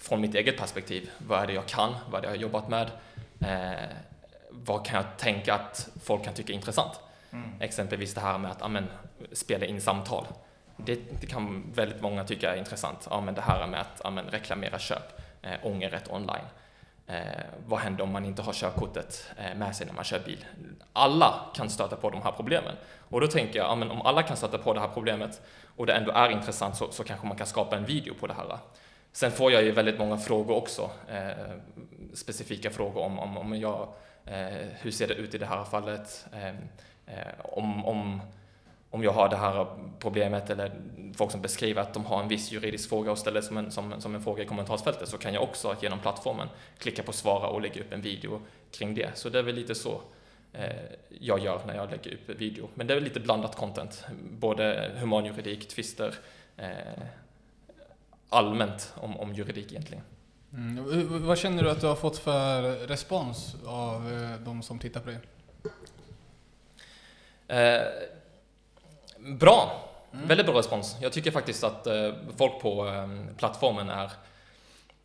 [0.00, 1.10] från mitt eget perspektiv.
[1.18, 1.94] Vad är det jag kan?
[2.10, 2.90] Vad är det jag har jobbat med?
[3.40, 3.88] Eh,
[4.50, 7.00] vad kan jag tänka att folk kan tycka är intressant?
[7.60, 8.86] Exempelvis det här med att ja, men,
[9.32, 10.26] spela in samtal.
[10.76, 13.08] Det, det kan väldigt många tycka är intressant.
[13.10, 16.44] Ja, men det här med att ja, men, reklamera köp, eh, ångerrätt online.
[17.06, 17.16] Eh,
[17.66, 20.44] vad händer om man inte har körkortet eh, med sig när man kör bil?
[20.92, 22.74] Alla kan stöta på de här problemen.
[23.08, 25.40] Och då tänker jag, ja, men om alla kan stöta på det här problemet
[25.76, 28.34] och det ändå är intressant så, så kanske man kan skapa en video på det
[28.34, 28.58] här.
[29.12, 31.54] Sen får jag ju väldigt många frågor också, eh,
[32.14, 33.88] specifika frågor om, om, om jag,
[34.24, 36.26] eh, hur ser det ut i det här fallet?
[36.32, 36.56] Ehm,
[37.06, 38.20] eh, om, om,
[38.90, 39.66] om jag har det här
[39.98, 40.72] problemet eller
[41.14, 44.00] folk som beskriver att de har en viss juridisk fråga och ställer som en, som,
[44.00, 47.60] som en fråga i kommentarsfältet så kan jag också genom plattformen klicka på svara och
[47.60, 49.10] lägga upp en video kring det.
[49.14, 50.00] Så det är väl lite så
[50.52, 50.76] eh,
[51.08, 52.68] jag gör när jag lägger upp video.
[52.74, 56.14] Men det är väl lite blandat content, både humanjuridik, tvister,
[56.56, 56.68] eh,
[58.30, 60.04] allmänt om, om juridik egentligen.
[60.52, 61.26] Mm.
[61.26, 65.10] Vad känner du att du har fått för respons av eh, de som tittar på
[65.10, 65.18] dig?
[67.48, 67.82] Eh,
[69.18, 70.96] bra, väldigt bra respons.
[71.00, 74.10] Jag tycker faktiskt att eh, folk på eh, plattformen är,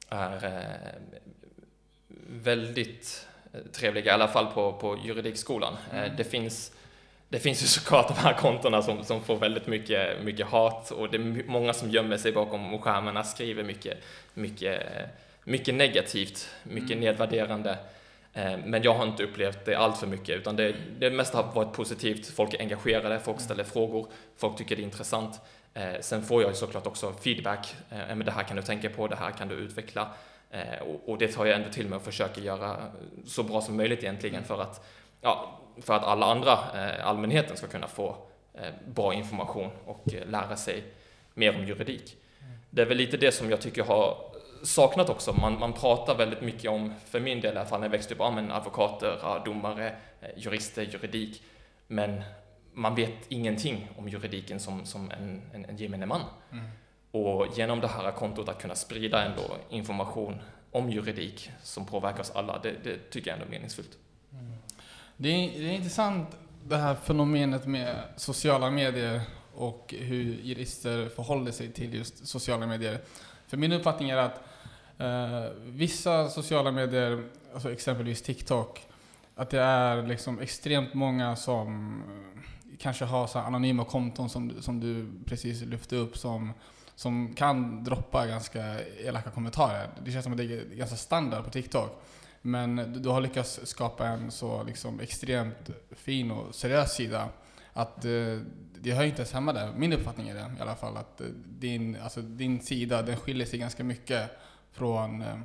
[0.10, 1.02] är eh,
[2.28, 5.78] väldigt eh, trevliga, i alla fall på, på juridikskolan.
[5.92, 6.16] Mm.
[6.18, 6.72] Det, finns,
[7.30, 11.10] det finns ju såklart de här kontona som, som får väldigt mycket, mycket hat och
[11.10, 13.98] det är många som gömmer sig bakom skärmarna, skriver mycket,
[14.34, 14.82] mycket,
[15.44, 17.00] mycket negativt, mycket Mm.
[17.00, 17.78] nedvärderande.
[18.34, 21.54] Eh, Men jag har inte upplevt det allt för mycket, utan det, det mesta har
[21.54, 22.28] varit positivt.
[22.28, 24.08] Folk är engagerade, folk ställer frågor,
[24.38, 25.40] folk tycker det är intressant.
[25.74, 27.76] Eh, Sen får jag ju såklart också feedback.
[27.92, 30.08] Eh, det här kan du tänka på, det här kan du utveckla.
[30.82, 32.78] Och, och det tar jag ändå till mig och försöker göra
[33.26, 34.88] så bra som möjligt egentligen för att,
[35.22, 38.16] ja, för att alla andra, eh, allmänheten, ska kunna få
[38.54, 40.84] eh, bra information och eh, lära sig
[41.34, 42.18] mer om juridik.
[42.70, 44.18] Det är väl lite det som jag tycker har
[44.64, 45.34] saknat också.
[45.34, 48.14] Man, man pratar väldigt mycket om, för min del i alla fall, när jag växte
[48.14, 49.96] upp, ja, men advokater, domare,
[50.36, 51.44] jurister, juridik.
[51.88, 52.22] Men
[52.74, 56.22] man vet ingenting om juridiken som, som en, en, en gemene man.
[56.52, 56.66] Mm.
[57.12, 62.32] Och genom det här kontot att kunna sprida ändå information om juridik som påverkar oss
[62.36, 63.98] alla, det, det tycker jag ändå är meningsfullt.
[65.18, 66.28] Det är, det är intressant
[66.68, 69.22] det här fenomenet med sociala medier
[69.56, 73.00] och hur jurister förhåller sig till just sociala medier.
[73.48, 74.42] För min uppfattning är att
[74.98, 77.24] eh, vissa sociala medier,
[77.54, 78.82] alltså exempelvis TikTok,
[79.36, 82.04] att det är liksom extremt många som
[82.80, 86.54] kanske har så anonyma konton som, du- som du precis lyfte upp som,
[86.96, 89.88] som kan droppa ganska elaka kommentarer.
[90.06, 92.02] Det känns som att det är ganska standard på TikTok.
[92.46, 97.30] Men du, har lyckats skapa en så liksom extremt fin och seriös sida
[97.74, 98.12] att eh,
[98.80, 99.72] det hör inte ens hemma där.
[99.76, 100.98] Min uppfattning är det i alla fall.
[100.98, 104.32] Att eh, din, alltså, din sida den skiljer sig ganska mycket
[104.72, 105.40] från eh,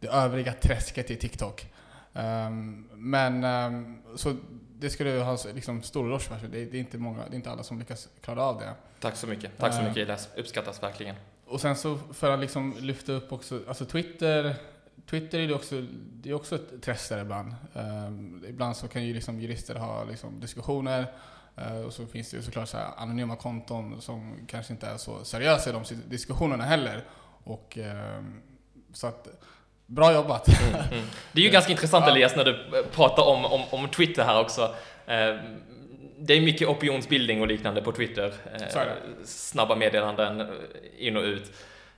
[0.00, 1.66] det övriga träsket i TikTok.
[2.14, 4.36] Ehm, men ehm, så
[4.78, 6.48] det ska du ha liksom, stor eloge för.
[6.48, 8.72] Det, är- det, är inte många, det är inte alla som lyckas klara av det.
[9.00, 9.58] Tack så mycket.
[9.58, 10.28] Tack så mycket Elias.
[10.36, 11.16] Uppskattas verkligen.
[11.46, 14.56] Och sen så för att liksom lyfta upp också, alltså Twitter,
[15.10, 17.54] Twitter är det också, det är också ett träsk där ibland.
[17.74, 21.06] Ehm, ibland så kan ju liksom jurister ha liksom diskussioner
[21.56, 25.24] eh, och så finns det ju såklart så anonyma konton som kanske inte är så
[25.24, 27.04] seriösa i de diskussionerna heller.
[27.44, 28.42] Och ehm,
[28.92, 29.28] så att,
[29.86, 30.48] bra jobbat!
[30.48, 31.04] Mm, mm.
[31.32, 32.06] Det är ju ganska intressant.
[32.06, 34.62] Elias när du pratar om, om, om Twitter här också.
[35.06, 35.36] Eh,
[36.18, 38.34] Det är mycket opinionsbildning och liknande på Twitter.
[38.58, 39.26] Det.
[39.26, 40.46] Snabba meddelanden eh,
[40.98, 41.52] in och ut.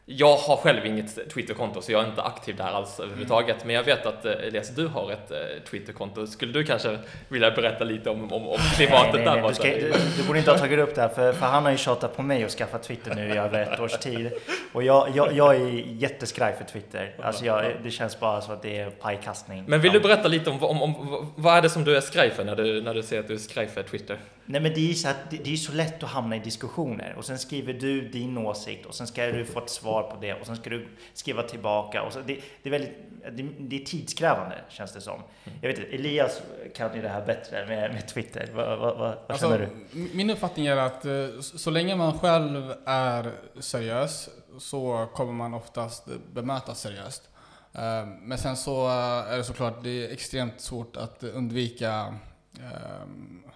[0.09, 3.65] Jag har själv inget Twitterkonto så jag är inte aktiv där alls överhuvudtaget.
[3.65, 5.39] Men jag vet att eh, Elias, du har ett eh,
[5.71, 6.27] Twitterkonto.
[6.27, 9.37] Skulle du kanske vilja berätta lite om, om, om klimatet nej, där?
[9.37, 11.65] nej, du, ska, du, du borde inte ha tagit upp det här, för, för han
[11.65, 14.33] har ju tjatat på mig att skaffa Twitter nu i över ett års tid.
[14.73, 15.69] Och jag, jag, jag är
[16.03, 17.15] jätteskraj för Twitter.
[17.23, 19.65] Alltså jag, det känns bara så att det är pajkastning.
[19.67, 22.31] Men vill du berätta lite om, om, om vad är det som du är skraj
[22.31, 24.19] för när du, när du säger att du är skraj för Twitter?
[24.49, 26.39] Nej men det är ju så, att det, det är så lätt att hamna i
[26.39, 30.17] diskussioner och sen skriver du din åsikt och sen ska du få ett svar på
[30.21, 32.03] det och sen ska du skriva tillbaka.
[32.03, 32.97] Och så, det, det, är väldigt,
[33.33, 35.21] det, det är tidskrävande känns det som.
[35.61, 36.43] Jag vet inte, Elias
[36.75, 38.51] kan ju det här bättre med, med Twitter.
[38.55, 39.99] Vad, vad, vad, Alltså, känner du?
[40.15, 44.29] Min uppfattning är att eh, så länge man själv är seriös
[44.59, 47.29] så kommer man oftast bemötas seriöst.
[47.73, 52.15] Eh, Men sen så eh, är det såklart det är extremt svårt att undvika
[52.59, 53.07] eh,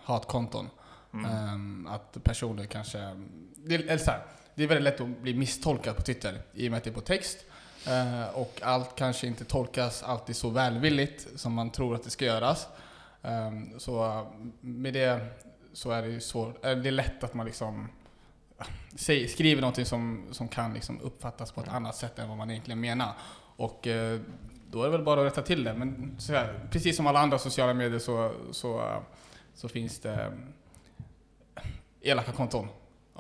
[0.05, 0.69] hatkonton.
[1.15, 1.87] Mm.
[1.87, 2.99] Eh, Att personer kanske...
[3.57, 4.21] Det eller så här,
[4.55, 6.95] det är väldigt lätt att bli misstolkad på Twitter i och med att det är
[6.95, 7.39] på text.
[7.87, 12.25] Eh, och allt kanske inte tolkas alltid så välvilligt som man tror att det ska
[12.25, 12.69] göras.
[13.23, 14.27] Ehm, så eh,
[14.61, 15.27] med det
[15.73, 17.89] så är det ju svårt, eh, är lätt att man liksom
[18.95, 22.51] säger, skriver någonting som, som kan liksom uppfattas på ett annat sätt än vad man
[22.51, 23.13] egentligen menar.
[23.57, 23.81] Och
[24.71, 25.75] då är det väl bara att rätta till det.
[25.75, 29.03] Men så här, precis som alla andra sociala medier så, så,
[29.55, 30.33] så finns det
[32.01, 32.69] elaka konton.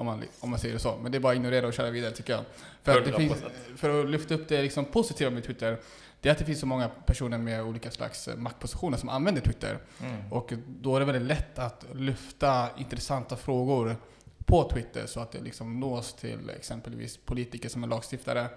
[0.00, 0.96] Om man, om man säger det så.
[1.02, 2.44] Men det är bara att ignorera och köra vidare tycker jag.
[2.82, 3.16] För att, det 100%.
[3.16, 3.42] finns,
[3.76, 5.78] för att lyfta upp det liksom positiva med Twitter,
[6.20, 9.42] det är att det finns så många personer med olika slags eh, maktpositioner som använder
[9.42, 9.78] Twitter.
[10.00, 10.32] Mm.
[10.32, 13.96] Och då är det väldigt lätt att lyfta intressanta frågor
[14.44, 18.48] på Twitter så att det liksom nås till exempelvis politiker som är lagstiftare,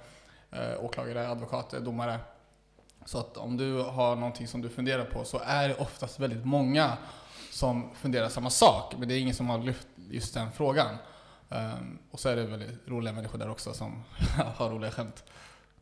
[0.51, 2.19] eh, åklagare, advokater, domare.
[3.05, 6.45] Så att om du har någonting som du funderar på så är det oftast väldigt
[6.45, 6.97] många
[7.51, 10.97] som funderar samma sak, men det är ingen som har lyft just den frågan.
[11.53, 14.03] Ehm, och så är det väldigt roliga människor där också som
[14.55, 15.23] har roliga skämt.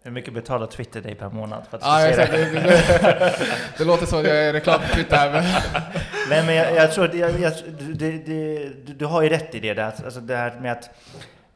[0.03, 2.49] Hur mycket betalar Twitter dig per månad för att jag se det?
[2.53, 3.33] det, det,
[3.77, 5.43] det, låter som att jag är reklam på Twitter men
[6.29, 9.59] Nej men jag, jag tror att jag, jag, det, du, du har ju rätt i
[9.59, 10.89] det där, alltså det här med att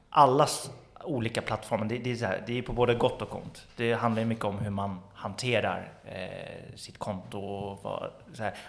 [0.10, 0.70] allas
[1.04, 3.68] olika plattformar, det, det, är så här, det är på både gott och ont.
[3.76, 8.10] Det handlar ju mycket om hur man hanterar eh, sitt konto och vad.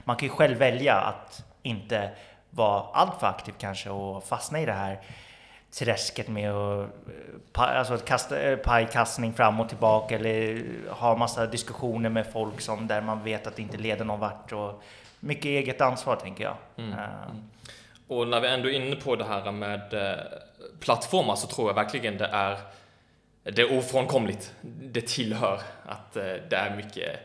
[0.05, 2.11] Man kan ju själv välja att inte
[2.51, 5.01] vara alltför aktiv kanske och fastna i det här
[5.71, 6.89] träsket med att,
[7.59, 13.25] alltså kasta, pajkastning fram och tillbaka eller ha massa diskussioner med folk som där man
[13.25, 14.53] vet att det inte leder någon vart.
[14.53, 14.83] Och
[15.21, 16.57] mycket eget ansvar tänker jag.
[16.77, 16.93] Mm.
[16.93, 17.49] Mm.
[18.09, 20.19] Och när vi ändå är inne på det här med eh,
[20.81, 22.59] plattformar så tror jag verkligen det är
[23.43, 24.55] det är ofrånkomligt.
[24.62, 27.21] Det tillhör att eh, det är mycket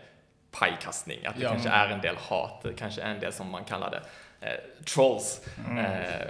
[0.51, 1.49] pajkastning, att det ja.
[1.49, 4.01] kanske är en del hat, det kanske är en del som man kallar det
[4.47, 5.41] eh, trolls.
[5.67, 5.85] Mm.
[5.85, 6.27] Eh,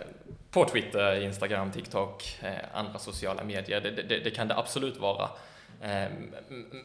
[0.52, 3.82] på Twitter, Instagram, TikTok, eh, andra sociala medier.
[3.82, 5.30] Det, det, det, kan det absolut vara.
[5.82, 6.10] Eh,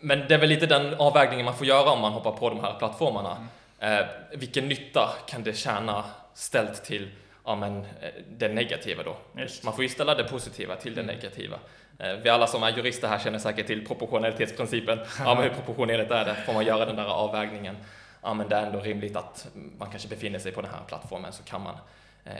[0.00, 2.60] men det är väl lite den avvägningen man får göra om man hoppar på de
[2.60, 3.36] här plattformarna.
[3.78, 4.06] Mm.
[4.32, 6.04] vilken nytta kan det tjäna
[6.34, 7.08] ställt till
[7.46, 9.16] ja, men, eh, det negativa då.
[9.36, 9.64] Just.
[9.64, 11.14] Man får ju ställa det positiva till det mm.
[11.14, 11.58] negativa.
[11.98, 14.98] Eh, vi alla som är jurister här känner säkert till proportionalitetsprincipen.
[15.18, 16.34] Ja, men hur proportionerligt är det?
[16.46, 17.76] Får man göra den där avvägningen?
[18.22, 19.48] Ja, men det är ändå rimligt att
[19.78, 21.80] man kanske befinner sig på den här plattformen så kan man eh,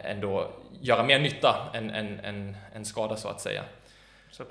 [0.04, 3.62] ändå göra mer nytta än, än, än, än skada så att säga.
[4.30, 4.44] Så.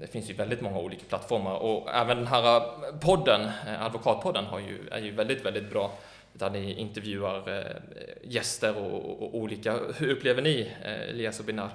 [0.00, 2.62] Det finns ju väldigt många olika plattformar och även den här
[3.00, 3.50] podden,
[3.80, 5.92] Advokatpodden, har ju, är ju väldigt, väldigt bra
[6.32, 7.76] där ni intervjuar eh,
[8.22, 9.78] gäster och, och, olika.
[9.98, 11.70] Hur upplever ni, eh, Elias och Binar,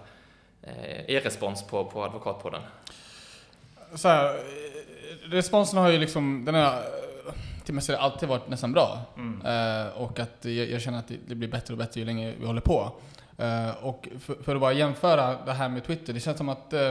[0.64, 2.62] eh, er respons på, på Advokatpodden?
[3.96, 4.40] Så här,
[5.24, 6.84] responsen har ju liksom, den har
[7.68, 9.02] till mig alltid varit nästan bra.
[9.18, 9.42] Mm.
[9.42, 12.34] Uh, och att jag, jag, känner att det, det, blir bättre och bättre ju längre
[12.40, 12.92] vi håller på.
[13.40, 16.74] Uh, och för, för, att bara jämföra det här med Twitter, det känns som att
[16.74, 16.90] uh,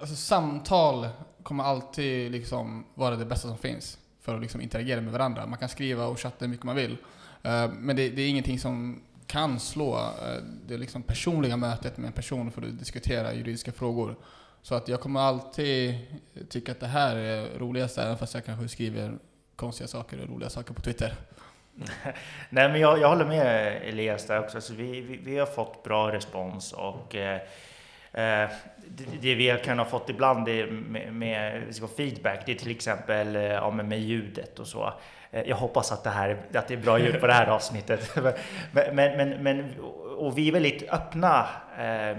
[0.00, 1.08] alltså, samtal
[1.42, 5.46] kommer alltid liksom vara det bästa som finns för att liksom interagera med varandra.
[5.46, 6.96] Man kan skriva och chatta hur mycket man vill.
[7.72, 10.10] Men det, det är ingenting som kan slå
[10.66, 14.16] det liksom personliga mötet med en person för att diskutera juridiska frågor.
[14.62, 15.94] Så att jag kommer alltid
[16.48, 19.18] tycka att det här är roligast, även fast jag kanske skriver
[19.58, 21.14] konstiga saker och roliga saker på Twitter.
[22.50, 24.56] Nej, men jag, jag håller med Elias där också.
[24.56, 27.40] Alltså vi, vi, vi har fått bra respons och eh,
[28.12, 28.50] eh
[28.86, 30.48] det, det vi kan ha fått ibland
[30.88, 31.62] med, med
[31.96, 34.92] feedback, det är till exempel eh, ja, med ljudet och så.
[35.30, 38.16] Eh, jag hoppas att det, här, att det är bra ljud på det här avsnittet.
[38.72, 39.74] men, men, men,
[40.16, 41.46] och vi är väldigt öppna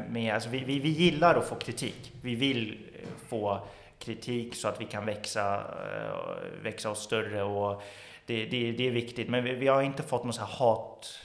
[0.10, 2.12] med, alltså vi, vi, vi gillar att få kritik.
[2.22, 2.78] Vi vill
[3.30, 3.68] få
[4.00, 5.64] kritik så att vi kan växa,
[6.64, 7.84] växa oss större och
[8.26, 9.30] det, det, det är viktigt.
[9.30, 11.20] Men vi, vi har inte fått någon så här hat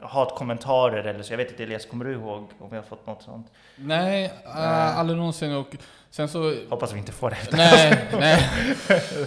[0.00, 1.32] hatkommentarer eller så.
[1.32, 3.46] Jag vet inte Elias, kommer du ihåg om vi har fått något sånt?
[3.76, 5.52] Nej, äh, aldrig någonsin.
[5.52, 5.76] Och
[6.10, 6.54] sen så...
[6.68, 7.36] Hoppas vi inte får det.
[7.52, 8.50] Nej, nej.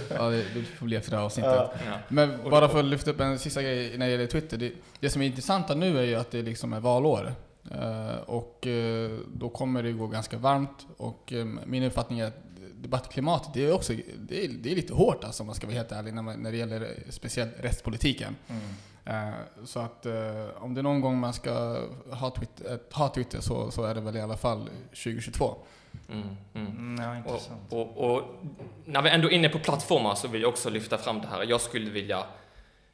[0.10, 1.54] Ja, det, det får bli efter det här avsnittet.
[1.56, 1.70] Ja.
[2.08, 4.58] Men bara för att lyfta upp en sista grej när det gäller Twitter.
[4.58, 7.34] Det, det som är intressanta nu är ju att det liksom är valår.
[7.72, 10.88] Uh, och uh, då kommer det gå ganska varmt.
[10.98, 12.44] Och um, min uppfattning är att
[12.84, 15.78] debattklimatet, det är också det är, det är lite hårt alltså, om man ska vara
[15.78, 18.36] helt ärlig, när, man, när det gäller speciellt rättspolitiken.
[18.48, 18.62] Mm.
[19.06, 19.34] Eh,
[19.66, 21.82] så att eh, om det är någon gång man ska
[22.12, 25.56] ha Twitter, ha Twitter så, så är det väl i alla fall 2022.
[26.10, 26.68] Mm, mm.
[26.68, 27.62] Mm, ja, intressant.
[27.74, 28.24] Och, och, och,
[28.86, 31.44] när vi ändå är inne på plattformar så vill jag också lyfta fram det här.
[31.44, 32.24] Jag skulle vilja,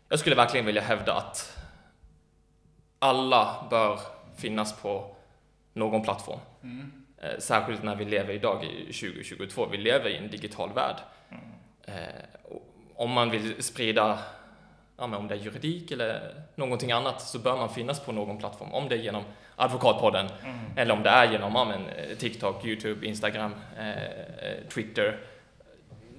[0.10, 1.58] jag skulle verkligen vilja hävda att
[3.00, 4.00] alla bör
[4.36, 5.16] finnas på
[5.74, 6.40] någon plattform.
[6.64, 7.06] Mm.
[7.22, 9.65] Eh, särskilt när vi lever idag i 2022.
[9.65, 10.95] Vi lever i en digital värld.
[11.30, 11.43] Mm.
[12.95, 14.20] Om man vill sprida
[14.97, 18.74] ja, om det är juridik eller någonting annat så bör man finnas på någon plattform.
[18.74, 19.24] Om det är genom
[19.55, 20.59] Advokatpodden mm.
[20.76, 25.20] eller om det är genom ja, men, eh, TikTok, Youtube, Instagram, eh, Twitter.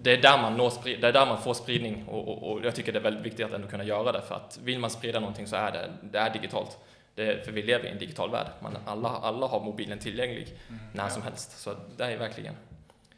[0.02, 2.74] Det är, där man når, det är där man får spridning och, och, och, jag
[2.74, 5.20] tycker det är väldigt viktigt att ändå kunna göra det för att vill man sprida
[5.20, 6.78] någonting så är det, det är digitalt.
[7.14, 8.46] Det, för vi lever i en digital värld.
[8.62, 11.60] Man, alla, alla har mobilen tillgänglig mm, när som helst.
[11.60, 12.54] Så det är verkligen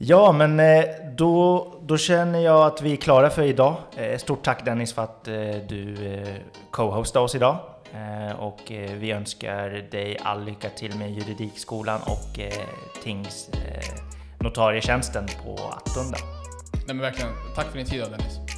[0.05, 0.84] Ja, men eh,
[1.16, 3.76] då, då känner jag att vi är klara för idag.
[3.97, 5.34] Eh, stort tack Dennis för att eh,
[5.68, 5.97] du
[6.70, 7.57] co-hostade oss idag.
[8.38, 12.40] Och vi önskar dig all lycka till med juridikskolan och
[13.03, 16.18] tingsnotarietjänsten på Attunda.
[16.74, 18.51] Nej men verkligen, tack för din tid Dennis.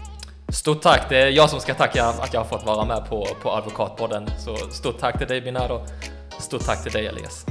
[0.55, 3.27] Stort tack, det är jag som ska tacka att jag har fått vara med på,
[3.43, 4.31] på Advokatpodden.
[4.39, 5.81] Så stort tack till dig Binado,
[6.39, 7.47] stort tack till dig Elias.